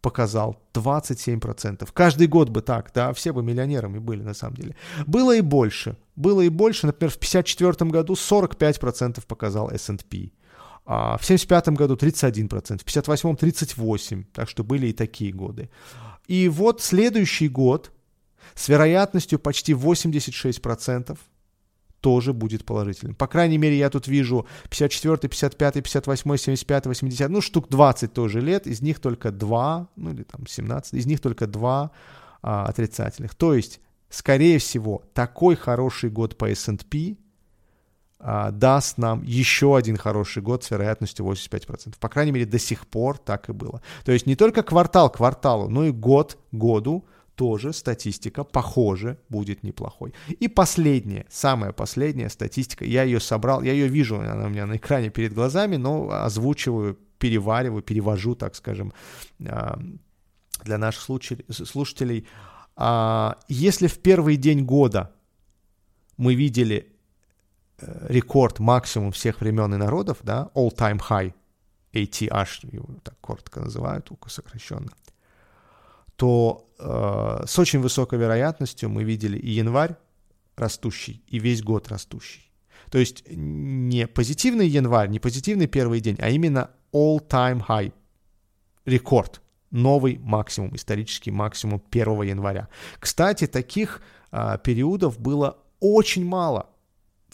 показал 0.00 0.60
27%. 0.72 1.88
Каждый 1.92 2.26
год 2.26 2.48
бы 2.48 2.62
так, 2.62 2.90
да, 2.92 3.12
все 3.12 3.32
бы 3.32 3.44
миллионерами 3.44 4.00
были 4.00 4.22
на 4.22 4.34
самом 4.34 4.56
деле. 4.56 4.74
Было 5.06 5.36
и 5.36 5.40
больше. 5.40 5.96
Было 6.16 6.40
и 6.40 6.48
больше. 6.48 6.86
Например, 6.86 7.12
в 7.12 7.16
1954 7.16 7.90
году 7.92 8.14
45% 8.14 9.24
показал 9.28 9.70
S&P. 9.70 10.32
А 10.86 11.16
в 11.16 11.24
1975 11.24 11.68
году 11.70 11.94
31%, 11.94 12.48
в 12.48 12.96
1958 12.96 13.36
38%, 13.36 14.24
так 14.32 14.48
что 14.48 14.64
были 14.64 14.88
и 14.88 14.92
такие 14.92 15.32
годы. 15.32 15.70
И 16.26 16.48
вот 16.48 16.82
следующий 16.82 17.48
год 17.48 17.90
с 18.54 18.68
вероятностью 18.68 19.38
почти 19.38 19.72
86% 19.72 21.18
тоже 22.00 22.34
будет 22.34 22.66
положительным. 22.66 23.14
По 23.14 23.26
крайней 23.26 23.56
мере, 23.56 23.78
я 23.78 23.88
тут 23.88 24.08
вижу 24.08 24.46
54, 24.68 25.16
55, 25.16 25.74
58, 25.74 26.36
75, 26.36 26.86
80, 26.86 27.30
ну, 27.30 27.40
штук 27.40 27.68
20 27.70 28.12
тоже 28.12 28.42
лет, 28.42 28.66
из 28.66 28.82
них 28.82 29.00
только 29.00 29.30
2, 29.30 29.88
ну, 29.96 30.10
или 30.12 30.24
там 30.24 30.46
17, 30.46 30.92
из 30.92 31.06
них 31.06 31.20
только 31.20 31.46
2 31.46 31.90
а, 32.42 32.66
отрицательных. 32.66 33.34
То 33.34 33.54
есть, 33.54 33.80
скорее 34.10 34.58
всего, 34.58 35.02
такой 35.14 35.56
хороший 35.56 36.10
год 36.10 36.36
по 36.36 36.50
S&P 36.50 37.16
даст 38.24 38.96
нам 38.98 39.22
еще 39.22 39.76
один 39.76 39.96
хороший 39.96 40.42
год 40.42 40.64
с 40.64 40.70
вероятностью 40.70 41.26
85%. 41.26 41.94
По 42.00 42.08
крайней 42.08 42.32
мере, 42.32 42.46
до 42.46 42.58
сих 42.58 42.86
пор 42.86 43.18
так 43.18 43.50
и 43.50 43.52
было. 43.52 43.82
То 44.04 44.12
есть 44.12 44.26
не 44.26 44.34
только 44.34 44.62
квартал 44.62 45.10
к 45.10 45.16
кварталу, 45.16 45.68
но 45.68 45.84
и 45.84 45.90
год 45.90 46.38
году 46.50 47.04
тоже 47.34 47.72
статистика, 47.72 48.44
похоже, 48.44 49.18
будет 49.28 49.62
неплохой. 49.62 50.14
И 50.40 50.48
последняя, 50.48 51.26
самая 51.28 51.72
последняя 51.72 52.28
статистика, 52.28 52.84
я 52.84 53.02
ее 53.02 53.20
собрал, 53.20 53.62
я 53.62 53.72
ее 53.72 53.88
вижу, 53.88 54.20
она 54.20 54.46
у 54.46 54.48
меня 54.48 54.66
на 54.66 54.76
экране 54.76 55.10
перед 55.10 55.34
глазами, 55.34 55.76
но 55.76 56.10
озвучиваю, 56.10 56.98
перевариваю, 57.18 57.82
перевожу, 57.82 58.34
так 58.34 58.54
скажем, 58.54 58.92
а, 59.46 59.78
для 60.62 60.78
наших 60.78 61.02
слушателей. 61.02 62.26
А, 62.76 63.38
если 63.48 63.86
в 63.86 63.98
первый 63.98 64.36
день 64.36 64.64
года 64.64 65.12
мы 66.16 66.34
видели 66.34 66.93
рекорд, 67.78 68.58
максимум 68.58 69.12
всех 69.12 69.40
времен 69.40 69.74
и 69.74 69.76
народов, 69.76 70.18
да, 70.22 70.50
all-time 70.54 71.00
high, 71.08 71.34
ATH, 71.92 72.68
его 72.72 72.88
так 73.02 73.18
коротко 73.20 73.60
называют, 73.60 74.10
сокращенно, 74.26 74.90
то 76.16 76.68
э, 76.78 77.46
с 77.46 77.58
очень 77.58 77.80
высокой 77.80 78.18
вероятностью 78.18 78.88
мы 78.88 79.04
видели 79.04 79.38
и 79.38 79.50
январь 79.50 79.96
растущий, 80.56 81.22
и 81.26 81.38
весь 81.38 81.62
год 81.62 81.88
растущий. 81.88 82.50
То 82.90 82.98
есть 82.98 83.24
не 83.28 84.06
позитивный 84.06 84.68
январь, 84.68 85.08
не 85.08 85.18
позитивный 85.18 85.66
первый 85.66 86.00
день, 86.00 86.16
а 86.20 86.30
именно 86.30 86.70
all-time 86.92 87.64
high, 87.66 87.92
рекорд, 88.84 89.40
новый 89.70 90.18
максимум, 90.18 90.74
исторический 90.76 91.32
максимум 91.32 91.82
1 91.90 92.22
января. 92.22 92.68
Кстати, 93.00 93.46
таких 93.46 94.02
э, 94.30 94.58
периодов 94.62 95.18
было 95.18 95.58
очень 95.80 96.24
мало, 96.24 96.70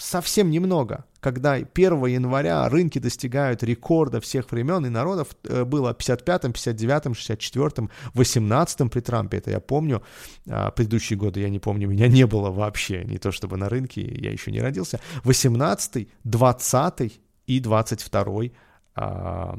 совсем 0.00 0.50
немного 0.50 1.04
когда 1.20 1.52
1 1.52 2.06
января 2.06 2.68
рынки 2.68 2.98
достигают 2.98 3.62
рекорда 3.62 4.20
всех 4.20 4.50
времен 4.50 4.86
и 4.86 4.88
народов, 4.88 5.28
э, 5.44 5.64
было 5.64 5.92
55-м, 5.92 6.52
59-м, 6.52 7.12
64-м, 7.12 7.90
18-м 8.14 8.88
при 8.88 9.00
Трампе, 9.00 9.38
это 9.38 9.50
я 9.50 9.60
помню, 9.60 10.02
а, 10.48 10.70
предыдущие 10.70 11.18
годы 11.18 11.40
я 11.40 11.50
не 11.50 11.58
помню, 11.58 11.88
меня 11.88 12.08
не 12.08 12.26
было 12.26 12.50
вообще, 12.50 13.04
не 13.04 13.18
то 13.18 13.30
чтобы 13.30 13.56
на 13.56 13.68
рынке, 13.68 14.00
я 14.00 14.32
еще 14.32 14.50
не 14.50 14.60
родился, 14.60 15.00
18-й, 15.24 16.08
20-й 16.24 17.20
и 17.46 17.60
22-й 17.60 18.52
1 18.94 18.96
а, 18.96 19.56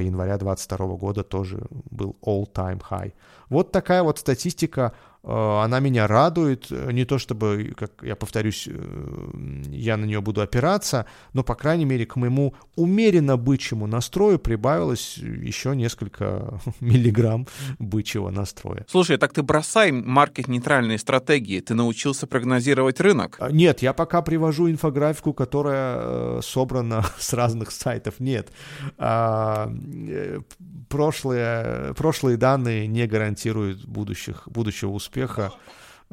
января 0.00 0.38
22 0.38 0.86
года 0.96 1.22
тоже 1.22 1.66
был 1.90 2.16
all-time 2.22 2.80
high. 2.90 3.12
Вот 3.48 3.72
такая 3.72 4.02
вот 4.02 4.18
статистика 4.18 4.92
она 5.26 5.80
меня 5.80 6.06
радует, 6.06 6.70
не 6.70 7.04
то 7.04 7.18
чтобы, 7.18 7.74
как 7.76 7.92
я 8.02 8.14
повторюсь, 8.14 8.68
э, 8.70 9.30
я 9.70 9.96
на 9.96 10.04
нее 10.04 10.20
буду 10.20 10.42
опираться, 10.42 11.06
но, 11.32 11.42
по 11.42 11.54
крайней 11.54 11.86
мере, 11.86 12.04
к 12.04 12.16
моему 12.16 12.54
умеренно 12.76 13.38
бычьему 13.38 13.86
настрою 13.86 14.38
прибавилось 14.38 15.16
еще 15.16 15.74
несколько 15.74 16.60
миллиграмм 16.80 17.46
бычьего 17.78 18.30
настроя. 18.30 18.84
Слушай, 18.88 19.16
так 19.16 19.32
ты 19.32 19.42
бросай 19.42 19.92
маркет-нейтральные 19.92 20.98
стратегии, 20.98 21.60
ты 21.60 21.72
научился 21.72 22.26
прогнозировать 22.26 23.00
рынок? 23.00 23.36
А, 23.40 23.50
нет, 23.50 23.80
я 23.80 23.94
пока 23.94 24.20
привожу 24.20 24.70
инфографику, 24.70 25.32
которая 25.32 25.96
э, 25.96 26.40
собрана 26.42 27.02
с 27.18 27.32
разных 27.32 27.70
сайтов. 27.70 28.20
Нет. 28.20 28.50
А, 28.98 29.72
прошлые, 30.90 31.94
прошлые 31.94 32.36
данные 32.36 32.86
не 32.86 33.06
гарантируют 33.06 33.86
будущих, 33.86 34.46
будущего 34.46 34.90
успеха. 34.90 35.13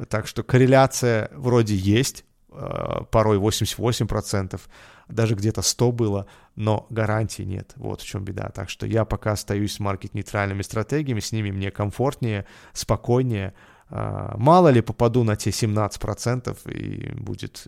Так 0.10 0.27
что 0.27 0.43
корреляция 0.43 1.29
вроде 1.34 1.75
есть, 1.75 2.25
э, 2.51 3.00
порой 3.12 3.38
88%, 3.38 4.60
даже 5.08 5.36
где-то 5.36 5.62
100 5.62 5.91
было, 5.91 6.27
но 6.55 6.88
гарантий 6.89 7.46
нет. 7.46 7.74
Вот 7.75 8.01
в 8.01 8.05
чем 8.05 8.24
беда. 8.24 8.50
Так 8.50 8.70
что 8.70 8.86
я 8.86 9.05
пока 9.05 9.34
остаюсь 9.34 9.74
с 9.74 9.79
маркет-нейтральными 9.79 10.62
стратегиями, 10.62 11.20
с 11.20 11.31
ними 11.31 11.51
мне 11.51 11.72
комфортнее, 11.72 12.46
спокойнее, 12.74 13.53
а, 13.89 14.36
мало 14.38 14.70
ли 14.70 14.81
попаду 14.81 15.24
на 15.24 15.36
те 15.36 15.51
17% 15.51 16.65
и 16.67 17.12
будет 17.13 17.67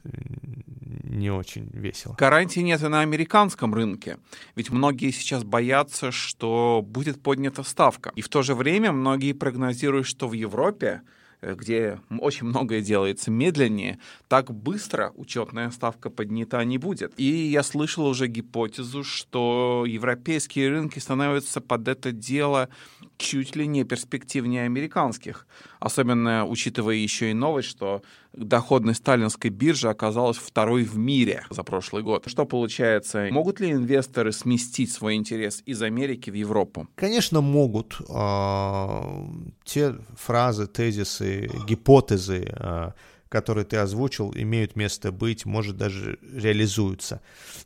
не 1.04 1.30
очень 1.30 1.70
весело. 1.74 2.16
Гарантии 2.18 2.62
нет 2.62 2.82
и 2.82 2.88
на 2.88 3.02
американском 3.02 3.74
рынке. 3.74 4.18
Ведь 4.56 4.70
многие 4.70 5.12
сейчас 5.12 5.44
боятся, 5.44 6.12
что 6.12 6.82
будет 6.82 7.22
поднята 7.22 7.64
ставка. 7.64 8.14
И 8.16 8.22
в 8.22 8.30
то 8.30 8.42
же 8.42 8.56
время 8.56 8.94
многие 8.94 9.34
прогнозируют, 9.34 10.08
что 10.08 10.30
в 10.30 10.34
Европе 10.34 11.02
Э, 11.02 11.08
где 11.56 12.00
очень 12.10 12.48
многое 12.48 12.82
делается 12.82 13.32
медленнее, 13.32 14.00
так 14.28 14.54
быстро 14.54 15.12
учетная 15.16 15.70
ставка 15.72 16.10
поднята 16.10 16.64
не 16.64 16.78
будет. 16.78 17.14
И 17.18 17.26
я 17.26 17.64
слышал 17.64 18.06
уже 18.06 18.28
гипотезу, 18.28 19.04
что 19.04 19.86
европейские 19.88 20.70
рынки 20.70 21.00
становятся 21.00 21.62
под 21.62 21.88
это 21.88 22.12
дело 22.12 22.70
чуть 23.18 23.56
ли 23.56 23.68
не 23.68 23.84
перспективнее 23.84 24.66
американских. 24.66 25.48
Особенно 25.80 26.46
учитывая 26.46 26.96
еще 26.96 27.32
и 27.32 27.34
новость, 27.34 27.70
что 27.70 28.02
доходность 28.34 29.00
сталинской 29.00 29.50
биржи 29.50 29.90
оказалась 29.90 30.38
второй 30.38 30.84
в 30.84 30.98
мире 30.98 31.46
за 31.50 31.64
прошлый 31.64 32.04
год. 32.04 32.28
Что 32.28 32.46
получается? 32.46 33.28
Могут 33.32 33.60
ли 33.60 33.72
инвесторы 33.72 34.32
сместить 34.32 34.92
свой 34.92 35.16
интерес 35.16 35.62
из 35.66 35.82
Америки 35.82 36.30
в 36.30 36.34
Европу? 36.34 36.88
Конечно, 36.96 37.42
могут. 37.42 37.98
А, 38.10 39.28
те 39.64 39.96
фразы, 40.18 40.68
тезисы, 40.68 41.50
гипотезы, 41.68 42.48
а, 42.56 42.94
которые 43.30 43.66
ты 43.66 43.78
озвучил, 43.78 44.32
имеют 44.36 44.76
место 44.76 45.12
быть, 45.12 45.46
может 45.46 45.76
даже 45.76 46.20
реализуются. 46.22 47.20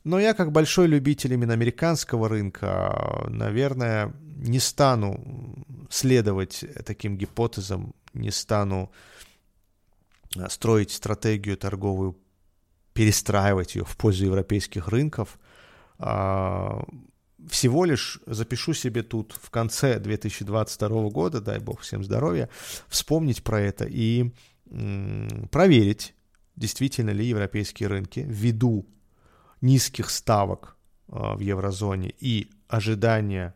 Но 0.06 0.18
я, 0.18 0.34
как 0.34 0.54
большой 0.54 0.88
любитель 0.88 1.34
именно 1.34 1.52
американского 1.52 2.30
рынка, 2.30 3.26
наверное, 3.28 4.14
не 4.38 4.60
стану 4.60 5.66
следовать 5.90 6.64
таким 6.86 7.18
гипотезам, 7.18 7.94
не 8.14 8.32
стану 8.32 8.92
а, 10.38 10.50
строить 10.50 10.92
стратегию 10.92 11.58
торговую, 11.58 12.18
перестраивать 12.94 13.76
ее 13.76 13.86
в 13.86 13.96
пользу 13.98 14.26
европейских 14.26 14.88
рынков. 14.88 15.40
А, 16.00 16.84
всего 17.50 17.86
лишь 17.86 18.20
запишу 18.26 18.74
себе 18.74 19.04
тут 19.04 19.34
в 19.42 19.50
конце 19.50 20.00
2022 20.00 21.10
года, 21.10 21.42
дай 21.42 21.60
бог 21.60 21.82
всем 21.82 22.04
здоровья, 22.04 22.50
вспомнить 22.88 23.44
про 23.44 23.62
это 23.62 23.86
и 23.86 24.32
проверить, 25.50 26.14
действительно 26.58 27.12
ли 27.12 27.26
европейские 27.26 27.88
рынки 27.88 28.26
ввиду 28.28 28.86
низких 29.62 30.10
ставок 30.10 30.76
а, 31.08 31.36
в 31.36 31.40
еврозоне 31.40 32.14
и 32.20 32.50
ожидания 32.68 33.56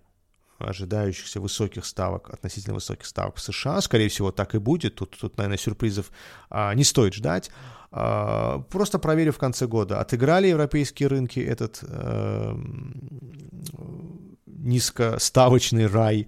ожидающихся 0.65 1.39
высоких 1.39 1.85
ставок, 1.85 2.29
относительно 2.29 2.75
высоких 2.75 3.05
ставок 3.05 3.37
в 3.37 3.41
США. 3.41 3.81
Скорее 3.81 4.09
всего, 4.09 4.31
так 4.31 4.55
и 4.55 4.57
будет. 4.59 4.95
Тут, 4.95 5.17
тут 5.19 5.37
наверное, 5.37 5.57
сюрпризов 5.57 6.11
а, 6.49 6.73
не 6.73 6.83
стоит 6.83 7.13
ждать. 7.13 7.51
А, 7.91 8.59
просто 8.69 8.99
проверю 8.99 9.33
в 9.33 9.37
конце 9.37 9.67
года, 9.67 9.99
отыграли 9.99 10.47
европейские 10.47 11.09
рынки 11.09 11.39
этот 11.39 11.83
а, 11.83 12.57
низкоставочный 14.45 15.87
рай 15.87 16.27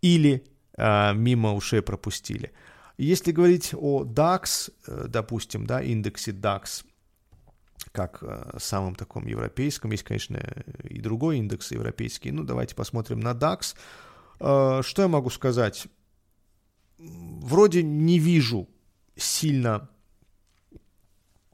или 0.00 0.44
а, 0.76 1.12
мимо 1.12 1.54
ушей 1.54 1.82
пропустили. 1.82 2.52
Если 2.98 3.32
говорить 3.32 3.74
о 3.74 4.04
DAX, 4.04 4.70
э, 4.86 5.06
допустим, 5.08 5.66
да, 5.66 5.82
индексе 5.82 6.30
DAX, 6.30 6.84
как 7.92 8.22
э, 8.22 8.56
самым 8.58 8.94
таком 8.94 9.26
европейском. 9.26 9.90
Есть, 9.92 10.02
конечно, 10.02 10.40
и 10.82 11.00
другой 11.00 11.38
индекс 11.38 11.70
европейский. 11.70 12.32
Ну, 12.32 12.42
давайте 12.42 12.74
посмотрим 12.74 13.20
на 13.20 13.32
DAX. 13.32 13.76
Э, 14.40 14.82
что 14.82 15.02
я 15.02 15.08
могу 15.08 15.30
сказать? 15.30 15.86
Вроде 16.98 17.82
не 17.82 18.18
вижу 18.18 18.68
сильно... 19.16 19.88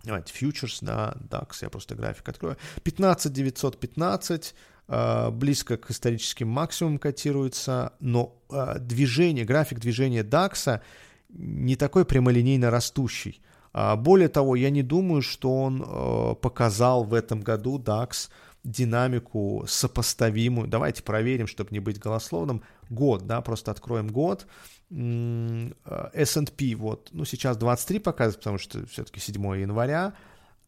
Давайте, 0.05 0.33
фьючерс, 0.33 0.79
да, 0.81 1.17
DAX, 1.29 1.59
я 1.61 1.71
просто 1.71 1.97
график 1.97 2.29
открою. 2.29 2.57
15 2.85 3.33
915, 3.33 4.55
э, 4.87 5.31
близко 5.31 5.77
к 5.77 5.91
историческим 5.91 6.49
максимумам 6.49 6.99
котируется, 6.99 7.95
но 7.99 8.41
движение, 8.79 9.45
график 9.45 9.81
движения 9.81 10.23
DAX 10.23 10.81
не 11.29 11.77
такой 11.77 12.05
прямолинейно 12.05 12.71
растущий. 12.71 13.43
А, 13.81 13.95
более 13.95 14.29
того, 14.29 14.57
я 14.57 14.71
не 14.71 14.83
думаю, 14.83 15.23
что 15.23 15.55
он 15.63 15.85
э, 15.87 16.35
показал 16.43 17.05
в 17.05 17.15
этом 17.15 17.41
году 17.41 17.79
DAX 17.79 18.29
динамику 18.65 19.67
сопоставимую. 19.69 20.67
Давайте 20.67 21.05
проверим, 21.05 21.47
чтобы 21.47 21.71
не 21.71 21.79
быть 21.79 22.01
голословным. 22.01 22.65
Год, 22.91 23.29
да, 23.29 23.41
просто 23.41 23.71
откроем 23.71 24.09
год. 24.09 24.49
Э, 24.91 25.71
S&P, 26.13 26.75
вот, 26.75 27.11
ну, 27.13 27.25
сейчас 27.25 27.57
23 27.57 28.01
показывает, 28.01 28.39
потому 28.39 28.59
что 28.59 28.85
все-таки 28.87 29.21
7 29.21 29.61
января, 29.61 30.15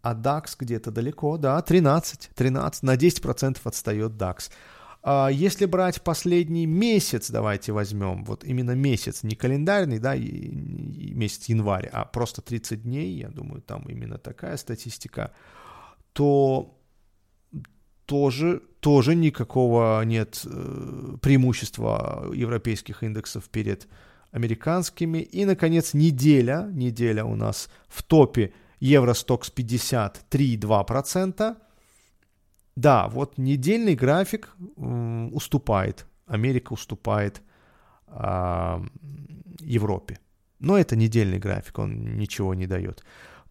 а 0.03 0.15
DAX 0.15 0.55
где-то 0.57 0.93
далеко, 0.93 1.37
да, 1.37 1.61
13, 1.61 2.31
13, 2.37 2.85
на 2.85 2.95
10% 2.95 3.59
отстает 3.65 4.13
DAX. 4.13 4.53
А 5.03 5.29
если 5.29 5.65
брать 5.65 6.03
последний 6.03 6.67
месяц, 6.67 7.31
давайте 7.31 7.73
возьмем, 7.73 8.25
вот 8.25 8.45
именно 8.45 8.73
месяц, 8.73 9.23
не 9.23 9.35
календарный, 9.35 9.99
да, 9.99 10.15
месяц 10.17 11.47
январь, 11.47 11.89
а 11.91 12.05
просто 12.05 12.43
30 12.43 12.83
дней, 12.83 13.15
я 13.15 13.29
думаю, 13.29 13.63
там 13.63 13.85
именно 13.89 14.19
такая 14.19 14.57
статистика, 14.59 15.33
то 16.13 16.77
тоже, 18.05 18.61
тоже 18.81 19.15
никакого 19.15 20.03
нет 20.05 20.43
э, 20.45 21.17
преимущества 21.23 22.31
европейских 22.35 23.03
индексов 23.03 23.49
перед 23.49 23.89
американскими. 24.33 25.19
И, 25.19 25.45
наконец, 25.45 25.95
неделя, 25.95 26.69
неделя 26.73 27.25
у 27.25 27.37
нас 27.37 27.71
в 27.89 28.03
топе 28.03 28.53
Евростокс 28.81 29.51
50 29.51 30.25
3,2%, 30.29 31.57
да, 32.77 33.09
вот 33.09 33.39
недельный 33.39 33.95
график 33.95 34.55
уступает, 34.77 36.07
Америка 36.27 36.73
уступает 36.73 37.43
э, 38.07 38.81
Европе. 39.61 40.19
Но 40.59 40.77
это 40.77 40.97
недельный 40.97 41.39
график, 41.39 41.79
он 41.79 42.17
ничего 42.17 42.55
не 42.55 42.67
дает. 42.67 43.03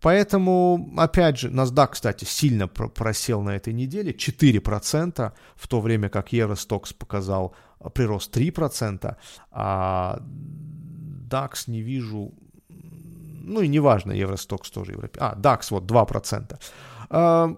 Поэтому, 0.01 0.93
опять 0.97 1.39
же, 1.39 1.49
NASDAQ, 1.49 1.89
кстати, 1.91 2.23
сильно 2.23 2.67
просел 2.67 3.41
на 3.41 3.55
этой 3.55 3.73
неделе, 3.73 4.13
4%, 4.13 5.33
в 5.55 5.67
то 5.67 5.81
время 5.81 6.09
как 6.09 6.31
Евростокс 6.31 6.93
показал 6.93 7.53
а, 7.79 7.89
прирост 7.89 8.35
3%, 8.35 9.15
а 9.51 10.19
DAX 11.29 11.51
не 11.67 11.81
вижу, 11.81 12.33
ну 12.69 13.61
и 13.61 13.67
неважно, 13.67 14.13
Евростокс 14.13 14.71
тоже 14.71 14.93
европейский, 14.93 15.19
а, 15.19 15.35
DAX 15.35 15.67
вот 15.71 15.83
2%. 15.83 17.57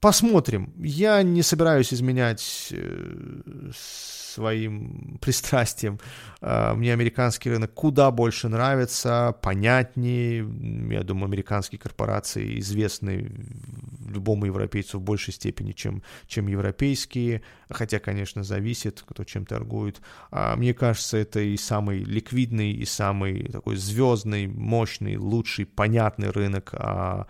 Посмотрим. 0.00 0.72
Я 0.78 1.22
не 1.22 1.42
собираюсь 1.42 1.92
изменять 1.92 2.68
э, 2.70 3.70
своим 3.72 5.18
пристрастием. 5.22 5.98
А, 6.40 6.74
мне 6.74 6.92
американский 6.92 7.50
рынок 7.50 7.72
куда 7.72 8.10
больше 8.10 8.48
нравится, 8.48 9.34
понятнее. 9.42 10.46
Я 10.90 11.02
думаю, 11.02 11.26
американские 11.26 11.78
корпорации 11.78 12.60
известны 12.60 13.30
любому 14.06 14.46
европейцу 14.46 14.98
в 14.98 15.02
большей 15.02 15.32
степени, 15.32 15.72
чем, 15.72 16.02
чем 16.26 16.46
европейские. 16.46 17.42
Хотя, 17.70 17.98
конечно, 17.98 18.44
зависит, 18.44 19.02
кто 19.06 19.24
чем 19.24 19.46
торгует. 19.46 20.02
А, 20.30 20.56
мне 20.56 20.74
кажется, 20.74 21.16
это 21.16 21.40
и 21.40 21.56
самый 21.56 22.04
ликвидный, 22.04 22.72
и 22.72 22.84
самый 22.84 23.48
такой 23.48 23.76
звездный, 23.76 24.46
мощный, 24.46 25.16
лучший, 25.16 25.64
понятный 25.64 26.30
рынок 26.30 26.70
а, 26.74 27.26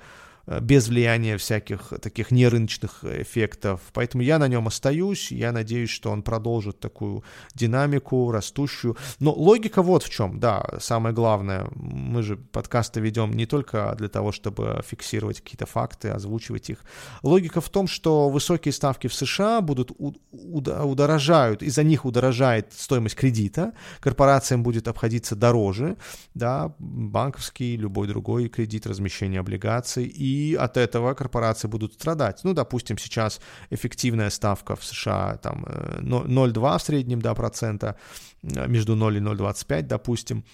без 0.46 0.88
влияния 0.88 1.37
всяких 1.37 1.92
таких 2.00 2.30
нерыночных 2.30 3.04
эффектов. 3.04 3.80
Поэтому 3.92 4.22
я 4.22 4.38
на 4.38 4.48
нем 4.48 4.68
остаюсь, 4.68 5.32
я 5.32 5.52
надеюсь, 5.52 5.90
что 5.90 6.11
он 6.11 6.22
продолжит 6.22 6.78
такую 6.78 7.24
динамику 7.54 8.30
растущую. 8.30 8.96
Но 9.18 9.32
логика 9.32 9.82
вот 9.82 10.04
в 10.04 10.11
чем, 10.11 10.38
да, 10.38 10.64
самое 10.78 11.14
главное, 11.14 11.66
мы 11.74 12.22
же 12.22 12.37
подкасты 12.37 13.00
ведем 13.00 13.32
не 13.32 13.46
только 13.46 13.94
для 13.98 14.09
того, 14.09 14.30
чтобы 14.30 14.82
фиксировать 14.87 15.40
какие-то 15.40 15.66
факты, 15.66 16.11
озвучивать 16.11 16.70
их. 16.70 16.78
Логика 17.22 17.61
в 17.61 17.68
том, 17.68 17.88
что 17.88 18.28
высокие 18.28 18.72
ставки 18.72 19.09
в 19.09 19.14
США 19.14 19.61
будут 19.61 19.90
удорожают, 20.30 21.62
из-за 21.62 21.82
них 21.82 22.04
удорожает 22.04 22.72
стоимость 22.72 23.16
кредита, 23.16 23.72
корпорациям 24.00 24.62
будет 24.62 24.87
обходиться 24.88 25.35
дороже, 25.35 25.96
да, 26.35 26.74
банковский, 26.78 27.76
любой 27.76 28.06
другой 28.06 28.48
кредит, 28.48 28.87
размещение 28.87 29.40
облигаций, 29.40 30.04
и 30.04 30.36
от 30.59 30.77
этого 30.77 31.14
корпорации 31.14 31.68
будут 31.68 31.94
страдать. 31.94 32.40
Ну, 32.44 32.55
допустим, 32.55 32.99
сейчас 32.99 33.40
эффективная 33.70 34.31
ставка 34.31 34.75
в 34.77 34.85
США 34.85 35.37
там 35.42 35.64
0,2 35.64 36.75
э, 36.75 36.79
в 36.79 36.83
среднем, 36.83 37.20
да, 37.20 37.35
процента, 37.35 37.96
э, 38.42 38.68
между 38.68 38.96
0 38.96 39.16
и 39.16 39.20
0,25, 39.20 39.83
допустим, 39.83 40.44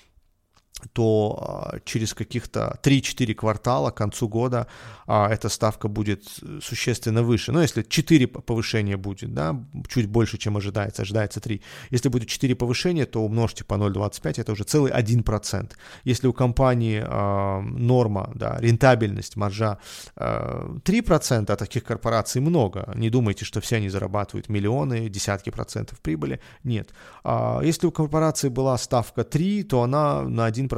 то 0.92 1.38
а, 1.72 1.80
через 1.84 2.14
каких-то 2.14 2.78
3-4 2.82 3.34
квартала 3.34 3.90
к 3.90 3.96
концу 3.96 4.28
года 4.28 4.66
а, 5.06 5.28
эта 5.28 5.48
ставка 5.48 5.88
будет 5.88 6.24
существенно 6.62 7.22
выше. 7.22 7.52
Ну, 7.52 7.60
если 7.60 7.82
4 7.82 8.26
повышения 8.26 8.96
будет, 8.96 9.34
да, 9.34 9.56
чуть 9.88 10.06
больше, 10.06 10.38
чем 10.38 10.56
ожидается, 10.56 11.02
ожидается 11.02 11.40
3. 11.40 11.62
Если 11.90 12.08
будет 12.08 12.28
4 12.28 12.54
повышения, 12.54 13.06
то 13.06 13.22
умножьте 13.22 13.64
по 13.64 13.74
0,25, 13.74 14.40
это 14.40 14.52
уже 14.52 14.64
целый 14.64 14.92
1%. 14.92 15.72
Если 16.04 16.26
у 16.26 16.32
компании 16.32 17.02
э, 17.04 17.60
норма, 17.60 18.30
да, 18.34 18.56
рентабельность, 18.60 19.36
маржа 19.36 19.78
э, 20.16 20.76
3%, 20.84 21.52
а 21.52 21.56
таких 21.56 21.84
корпораций 21.84 22.40
много, 22.40 22.92
не 22.94 23.10
думайте, 23.10 23.44
что 23.44 23.60
все 23.60 23.76
они 23.76 23.88
зарабатывают 23.88 24.48
миллионы, 24.48 25.08
десятки 25.08 25.50
процентов 25.50 26.00
прибыли, 26.00 26.40
нет. 26.64 26.90
А 27.24 27.60
если 27.62 27.86
у 27.86 27.92
корпорации 27.92 28.48
была 28.48 28.78
ставка 28.78 29.24
3, 29.24 29.64
то 29.64 29.82
она 29.82 30.22
на 30.22 30.48
1% 30.48 30.68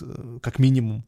э, 0.00 0.38
как 0.42 0.58
минимум 0.58 1.04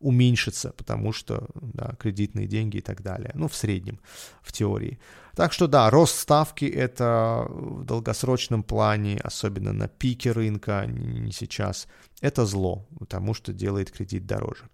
уменьшится, 0.00 0.72
потому 0.76 1.12
что 1.12 1.48
да, 1.54 1.94
кредитные 1.98 2.46
деньги 2.46 2.78
и 2.78 2.80
так 2.82 3.02
далее. 3.02 3.30
Ну, 3.34 3.48
в 3.48 3.54
среднем, 3.54 3.98
в 4.42 4.52
теории. 4.52 4.98
Так 5.34 5.52
что 5.52 5.66
да, 5.66 5.90
рост 5.90 6.16
ставки 6.16 6.64
это 6.64 7.46
в 7.48 7.84
долгосрочном 7.84 8.62
плане, 8.62 9.18
особенно 9.22 9.72
на 9.72 9.88
пике 9.88 10.32
рынка, 10.32 10.86
не 10.86 11.32
сейчас, 11.32 11.88
это 12.20 12.46
зло, 12.46 12.86
потому 12.98 13.34
что 13.34 13.52
делает 13.52 13.90
кредит 13.90 14.26
дороже. 14.26 14.64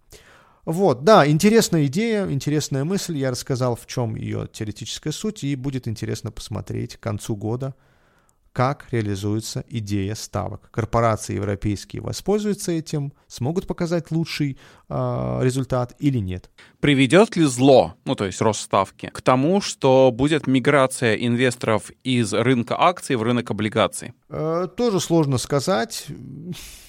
Вот, 0.65 1.03
да, 1.03 1.27
интересная 1.27 1.87
идея, 1.87 2.29
интересная 2.29 2.85
мысль. 2.85 3.17
Я 3.17 3.31
рассказал, 3.31 3.75
в 3.75 3.85
чем 3.85 4.15
ее 4.15 4.47
теоретическая 4.51 5.11
суть, 5.11 5.43
и 5.43 5.55
будет 5.57 5.87
интересно 5.87 6.31
посмотреть 6.31 6.95
к 6.95 7.01
концу 7.01 7.35
года, 7.35 7.75
как 8.53 8.85
реализуется 8.91 9.65
идея 9.67 10.13
ставок. 10.13 10.69
Корпорации 10.71 11.35
европейские 11.35 12.03
воспользуются 12.03 12.71
этим, 12.71 13.11
смогут 13.27 13.65
показать 13.65 14.11
лучший 14.11 14.57
э, 14.89 15.39
результат 15.41 15.95
или 15.97 16.19
нет. 16.19 16.51
Приведет 16.79 17.35
ли 17.35 17.45
зло, 17.45 17.95
ну 18.05 18.15
то 18.15 18.25
есть 18.25 18.39
рост 18.41 18.61
ставки, 18.61 19.07
к 19.07 19.21
тому, 19.21 19.59
что 19.59 20.11
будет 20.13 20.45
миграция 20.45 21.15
инвесторов 21.15 21.89
из 22.03 22.31
рынка 22.31 22.79
акций 22.79 23.15
в 23.15 23.23
рынок 23.23 23.49
облигаций? 23.49 24.13
Э, 24.29 24.67
тоже 24.77 24.99
сложно 24.99 25.39
сказать. 25.39 26.05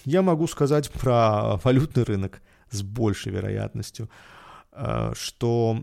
Я 0.04 0.20
могу 0.20 0.46
сказать 0.46 0.90
про 0.90 1.56
валютный 1.64 2.04
рынок 2.04 2.42
с 2.70 2.82
большей 2.82 3.32
вероятностью, 3.32 4.10
э, 4.72 5.12
что 5.16 5.82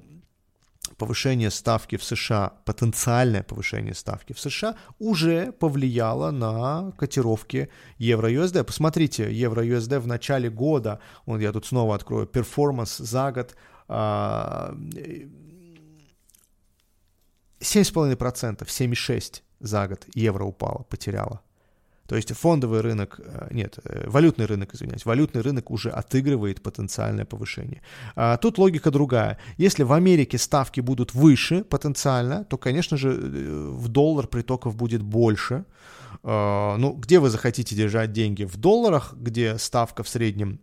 повышение 1.01 1.49
ставки 1.49 1.97
в 1.97 2.03
США, 2.03 2.51
потенциальное 2.63 3.41
повышение 3.41 3.95
ставки 3.95 4.33
в 4.33 4.39
США 4.39 4.75
уже 4.99 5.51
повлияло 5.51 6.29
на 6.31 6.91
котировки 6.91 7.69
евро-USD. 7.97 8.63
Посмотрите, 8.63 9.33
евро-USD 9.33 9.99
в 9.99 10.05
начале 10.05 10.51
года, 10.51 10.99
вот 11.25 11.41
я 11.41 11.51
тут 11.51 11.65
снова 11.65 11.95
открою, 11.95 12.27
перформанс 12.27 12.97
за 12.97 13.31
год 13.31 13.55
7,5%, 13.87 14.57
7,6% 17.59 19.41
за 19.59 19.87
год 19.87 20.05
евро 20.13 20.45
упало, 20.45 20.83
потеряло. 20.83 21.39
То 22.12 22.17
есть 22.17 22.34
фондовый 22.34 22.82
рынок, 22.82 23.21
э, 23.24 23.47
нет, 23.52 23.80
э, 23.86 24.10
валютный 24.10 24.45
рынок, 24.45 24.76
извиняюсь, 24.76 25.06
валютный 25.06 25.41
рынок 25.41 25.71
уже 25.71 25.89
отыгрывает 25.89 26.62
потенциальное 26.62 27.24
повышение. 27.24 27.82
А 28.15 28.36
тут 28.36 28.58
логика 28.58 28.91
другая. 28.91 29.38
Если 29.58 29.84
в 29.84 29.93
Америке 29.93 30.38
ставки 30.38 30.82
будут 30.82 31.13
выше 31.13 31.63
потенциально, 31.63 32.43
то, 32.43 32.58
конечно 32.58 32.97
же, 32.97 33.10
э, 33.12 33.69
в 33.71 33.88
доллар 33.88 34.28
притоков 34.28 34.76
будет 34.76 35.02
больше. 35.02 35.63
А, 36.24 36.76
ну, 36.78 36.91
где 36.91 37.19
вы 37.19 37.30
захотите 37.30 37.76
держать 37.76 38.12
деньги? 38.12 38.43
В 38.43 38.58
долларах, 38.58 39.13
где 39.13 39.58
ставка 39.58 40.04
в 40.04 40.10
среднем 40.10 40.60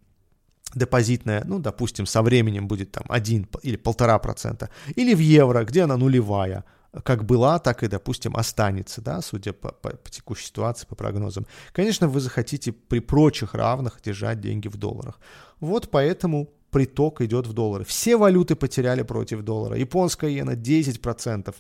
депозитная, 0.75 1.45
ну, 1.47 1.59
допустим, 1.59 2.07
со 2.07 2.21
временем 2.21 2.69
будет 2.69 2.91
там 2.91 3.05
1 3.09 3.47
или 3.63 3.77
полтора 3.77 4.19
процента, 4.19 4.69
или 4.99 5.15
в 5.15 5.21
евро, 5.21 5.65
где 5.65 5.85
она 5.85 5.97
нулевая– 5.97 6.65
как 7.05 7.25
была, 7.25 7.59
так 7.59 7.83
и, 7.83 7.89
допустим, 7.89 8.37
останется, 8.37 9.01
да, 9.01 9.21
судя 9.21 9.53
по, 9.53 9.73
по, 9.73 9.91
по 9.91 10.11
текущей 10.11 10.47
ситуации, 10.47 10.87
по 10.87 10.95
прогнозам. 10.95 11.47
Конечно, 11.73 12.09
вы 12.09 12.21
захотите 12.21 12.73
при 12.73 13.01
прочих 13.01 13.55
равных 13.55 14.01
держать 14.03 14.41
деньги 14.41 14.69
в 14.69 14.77
долларах. 14.77 15.21
Вот 15.61 15.91
поэтому 15.91 16.49
приток 16.71 17.21
идет 17.21 17.47
в 17.47 17.53
доллары. 17.53 17.85
Все 17.85 18.17
валюты 18.17 18.55
потеряли 18.55 19.03
против 19.03 19.43
доллара. 19.43 19.77
Японская 19.77 20.31
иена 20.31 20.53
10% 20.53 21.55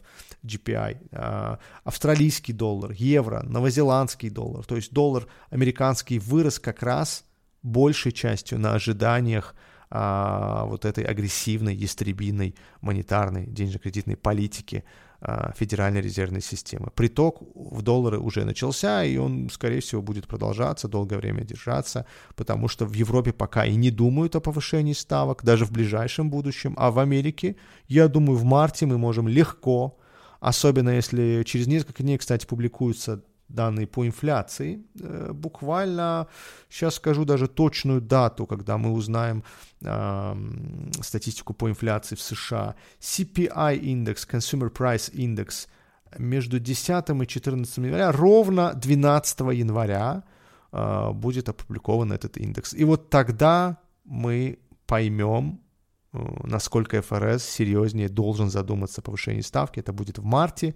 GPI, 0.44 0.96
э, 1.10 1.56
австралийский 1.84 2.52
доллар, 2.52 2.92
евро, 2.92 3.42
новозеландский 3.42 4.30
доллар. 4.30 4.64
То 4.64 4.76
есть 4.76 4.92
доллар 4.92 5.26
американский 5.50 6.18
вырос 6.18 6.58
как 6.58 6.82
раз 6.82 7.24
большей 7.62 8.12
частью 8.12 8.58
на 8.58 8.74
ожиданиях 8.74 9.54
а, 9.90 10.64
вот 10.66 10.84
этой 10.84 11.04
агрессивной, 11.04 11.74
ястребиной 11.74 12.54
монетарной 12.82 13.46
денежно-кредитной 13.46 14.16
политики 14.16 14.84
а, 14.84 15.07
Федеральной 15.57 16.00
резервной 16.00 16.40
системы. 16.40 16.90
Приток 16.94 17.42
в 17.54 17.83
доллары 17.83 18.20
уже 18.20 18.44
начался, 18.44 19.04
и 19.04 19.16
он, 19.16 19.50
скорее 19.50 19.81
всего, 19.81 20.00
будет 20.00 20.28
продолжаться, 20.28 20.87
долгое 20.87 21.16
время 21.16 21.42
держаться, 21.42 22.07
потому 22.37 22.68
что 22.68 22.87
в 22.87 22.92
Европе 22.92 23.33
пока 23.33 23.64
и 23.64 23.74
не 23.74 23.90
думают 23.90 24.37
о 24.37 24.40
повышении 24.40 24.92
ставок, 24.92 25.42
даже 25.42 25.64
в 25.64 25.72
ближайшем 25.72 26.31
будущем, 26.31 26.74
а 26.76 26.92
в 26.92 27.00
Америке, 27.00 27.57
я 27.88 28.07
думаю, 28.07 28.38
в 28.38 28.44
марте 28.44 28.87
мы 28.87 28.96
можем 28.96 29.26
легко, 29.26 29.98
особенно 30.38 30.90
если 30.90 31.42
через 31.44 31.66
несколько 31.66 32.04
дней, 32.04 32.18
кстати, 32.18 32.46
публикуются 32.46 33.24
данные 33.48 33.87
по 33.87 34.06
инфляции. 34.06 34.84
Э, 35.00 35.32
буквально, 35.32 36.26
сейчас 36.68 36.94
скажу 36.94 37.24
даже 37.24 37.48
точную 37.48 38.00
дату, 38.00 38.46
когда 38.46 38.76
мы 38.76 38.92
узнаем 38.92 39.42
э, 39.80 40.34
статистику 41.02 41.54
по 41.54 41.68
инфляции 41.68 42.16
в 42.16 42.20
США. 42.20 42.74
CPI 43.00 43.76
индекс, 43.76 44.26
Consumer 44.26 44.70
Price 44.70 45.12
Index, 45.12 45.68
между 46.18 46.58
10 46.58 47.22
и 47.22 47.26
14 47.26 47.78
января, 47.78 48.12
ровно 48.12 48.72
12 48.74 49.40
января 49.40 50.22
э, 50.72 51.12
будет 51.12 51.48
опубликован 51.48 52.12
этот 52.12 52.37
индекс. 52.37 52.74
И 52.74 52.84
вот 52.84 53.11
тогда 53.11 53.78
мы 54.04 54.58
поймем, 54.87 55.61
э, 56.12 56.18
насколько 56.44 57.02
ФРС 57.02 57.44
серьезнее 57.44 58.08
должен 58.08 58.50
задуматься 58.50 59.00
о 59.00 59.04
повышении 59.04 59.42
ставки. 59.42 59.80
Это 59.80 59.92
будет 59.92 60.18
в 60.18 60.24
марте 60.24 60.74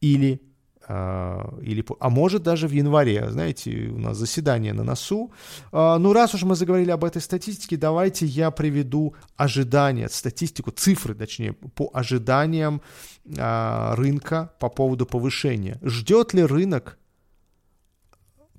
или 0.00 0.40
или, 0.86 1.84
а 2.00 2.10
может 2.10 2.42
даже 2.42 2.68
в 2.68 2.72
январе, 2.72 3.30
знаете, 3.30 3.88
у 3.88 3.98
нас 3.98 4.16
заседание 4.16 4.72
на 4.72 4.84
носу. 4.84 5.32
А, 5.72 5.98
ну, 5.98 6.12
раз 6.12 6.34
уж 6.34 6.42
мы 6.42 6.56
заговорили 6.56 6.90
об 6.90 7.04
этой 7.04 7.22
статистике, 7.22 7.76
давайте 7.76 8.26
я 8.26 8.50
приведу 8.50 9.14
ожидания, 9.36 10.08
статистику, 10.08 10.70
цифры, 10.70 11.14
точнее, 11.14 11.52
по 11.52 11.90
ожиданиям 11.92 12.82
а, 13.38 13.94
рынка 13.96 14.52
по 14.58 14.68
поводу 14.68 15.06
повышения. 15.06 15.78
Ждет 15.82 16.34
ли 16.34 16.44
рынок 16.44 16.98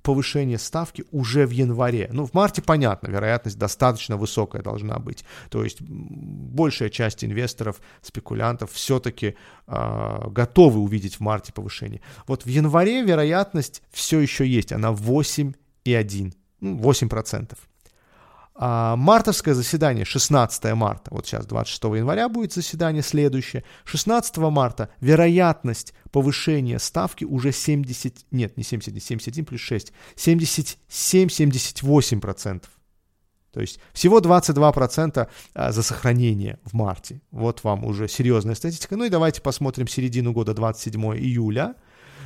повышение 0.06 0.58
ставки 0.58 1.04
уже 1.10 1.46
в 1.46 1.50
январе. 1.50 2.08
Ну, 2.12 2.26
в 2.26 2.32
марте 2.32 2.62
понятно, 2.62 3.08
вероятность 3.08 3.58
достаточно 3.58 4.16
высокая 4.16 4.62
должна 4.62 5.00
быть. 5.00 5.24
То 5.50 5.64
есть 5.64 5.80
большая 5.80 6.90
часть 6.90 7.24
инвесторов, 7.24 7.80
спекулянтов 8.02 8.70
все-таки 8.70 9.26
э, 9.26 9.34
а, 9.66 10.28
готовы 10.30 10.78
увидеть 10.78 11.16
в 11.16 11.20
марте 11.20 11.52
повышение. 11.52 12.02
Вот 12.28 12.44
в 12.44 12.48
январе 12.48 13.02
вероятность 13.02 13.82
все 13.90 14.20
еще 14.20 14.46
есть, 14.46 14.70
она 14.70 14.92
8,1, 14.92 16.32
ну, 16.60 16.78
8%. 16.78 17.58
А 18.58 18.96
мартовское 18.96 19.52
заседание 19.52 20.06
16 20.06 20.72
марта, 20.74 21.10
вот 21.12 21.26
сейчас 21.26 21.44
26 21.44 21.84
января 21.98 22.30
будет 22.30 22.54
заседание 22.54 23.02
следующее, 23.02 23.64
16 23.84 24.38
марта 24.38 24.88
вероятность 25.00 25.92
повышения 26.10 26.78
ставки 26.78 27.24
уже 27.24 27.52
70, 27.52 28.24
нет, 28.30 28.56
не 28.56 28.64
70, 28.64 28.94
не 28.94 29.00
71 29.00 29.44
плюс 29.44 29.60
6, 29.60 29.92
77-78%. 30.16 32.60
То 32.60 32.68
То 33.52 33.60
есть 33.60 33.78
всего 33.92 34.20
22% 34.20 35.28
а, 35.54 35.72
за 35.72 35.82
сохранение 35.82 36.58
в 36.64 36.72
марте. 36.72 37.20
Вот 37.30 37.62
вам 37.62 37.84
уже 37.84 38.08
серьезная 38.08 38.54
статистика. 38.54 38.96
Ну 38.96 39.04
и 39.04 39.10
давайте 39.10 39.42
посмотрим 39.42 39.86
середину 39.86 40.32
года 40.32 40.54
27 40.54 41.14
июля. 41.16 41.74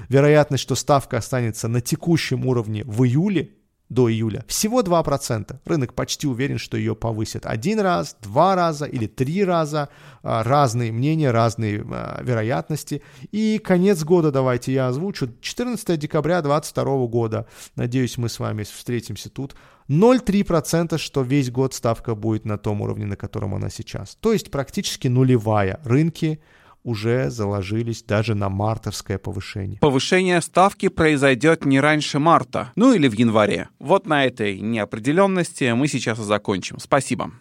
Вероятность, 0.09 0.63
что 0.63 0.77
ставка 0.77 1.19
останется 1.19 1.67
на 1.67 1.81
текущем 1.81 2.47
уровне 2.47 2.85
в 2.85 3.05
июле 3.05 3.57
до 3.91 4.11
июля. 4.11 4.45
Всего 4.47 4.83
2%. 4.83 5.59
Рынок 5.65 5.95
почти 5.95 6.27
уверен, 6.27 6.59
что 6.59 6.77
ее 6.77 6.95
повысят 6.95 7.45
один 7.45 7.81
раз, 7.81 8.17
два 8.23 8.55
раза 8.55 8.87
или 8.87 9.07
три 9.07 9.45
раза. 9.45 9.89
А, 10.23 10.43
разные 10.43 10.93
мнения, 10.93 11.31
разные 11.31 11.85
а, 11.91 12.23
вероятности. 12.23 13.03
И 13.33 13.59
конец 13.59 14.05
года 14.05 14.31
давайте 14.31 14.73
я 14.73 14.89
озвучу. 14.89 15.31
14 15.41 15.99
декабря 15.99 16.41
2022 16.41 17.07
года. 17.07 17.47
Надеюсь, 17.75 18.17
мы 18.17 18.29
с 18.29 18.39
вами 18.39 18.63
встретимся 18.63 19.29
тут. 19.29 19.57
0,3%, 19.89 20.99
что 20.99 21.23
весь 21.23 21.51
год 21.51 21.75
ставка 21.75 22.15
будет 22.15 22.45
на 22.45 22.59
том 22.59 22.81
уровне, 22.81 23.07
на 23.07 23.17
котором 23.17 23.55
она 23.57 23.71
сейчас. 23.71 24.17
То 24.21 24.33
есть 24.33 24.51
практически 24.51 25.09
нулевая. 25.09 25.81
Рынки 25.85 26.41
уже 26.83 27.31
заложились 27.31 28.03
даже 28.03 28.35
на 28.35 28.49
мартовское 28.49 29.19
повышение. 29.19 29.79
Повышение 29.81 30.41
ставки 30.41 30.89
произойдет 30.89 31.65
не 31.65 31.81
раньше 31.81 32.19
марта, 32.19 32.73
ну 32.77 32.93
или 32.93 33.09
в 33.09 33.15
январе. 33.15 33.69
Вот 33.79 34.07
на 34.07 34.25
этой 34.25 34.59
неопределенности 34.61 35.73
мы 35.73 35.89
сейчас 35.89 36.19
и 36.19 36.23
закончим. 36.23 36.79
Спасибо. 36.79 37.29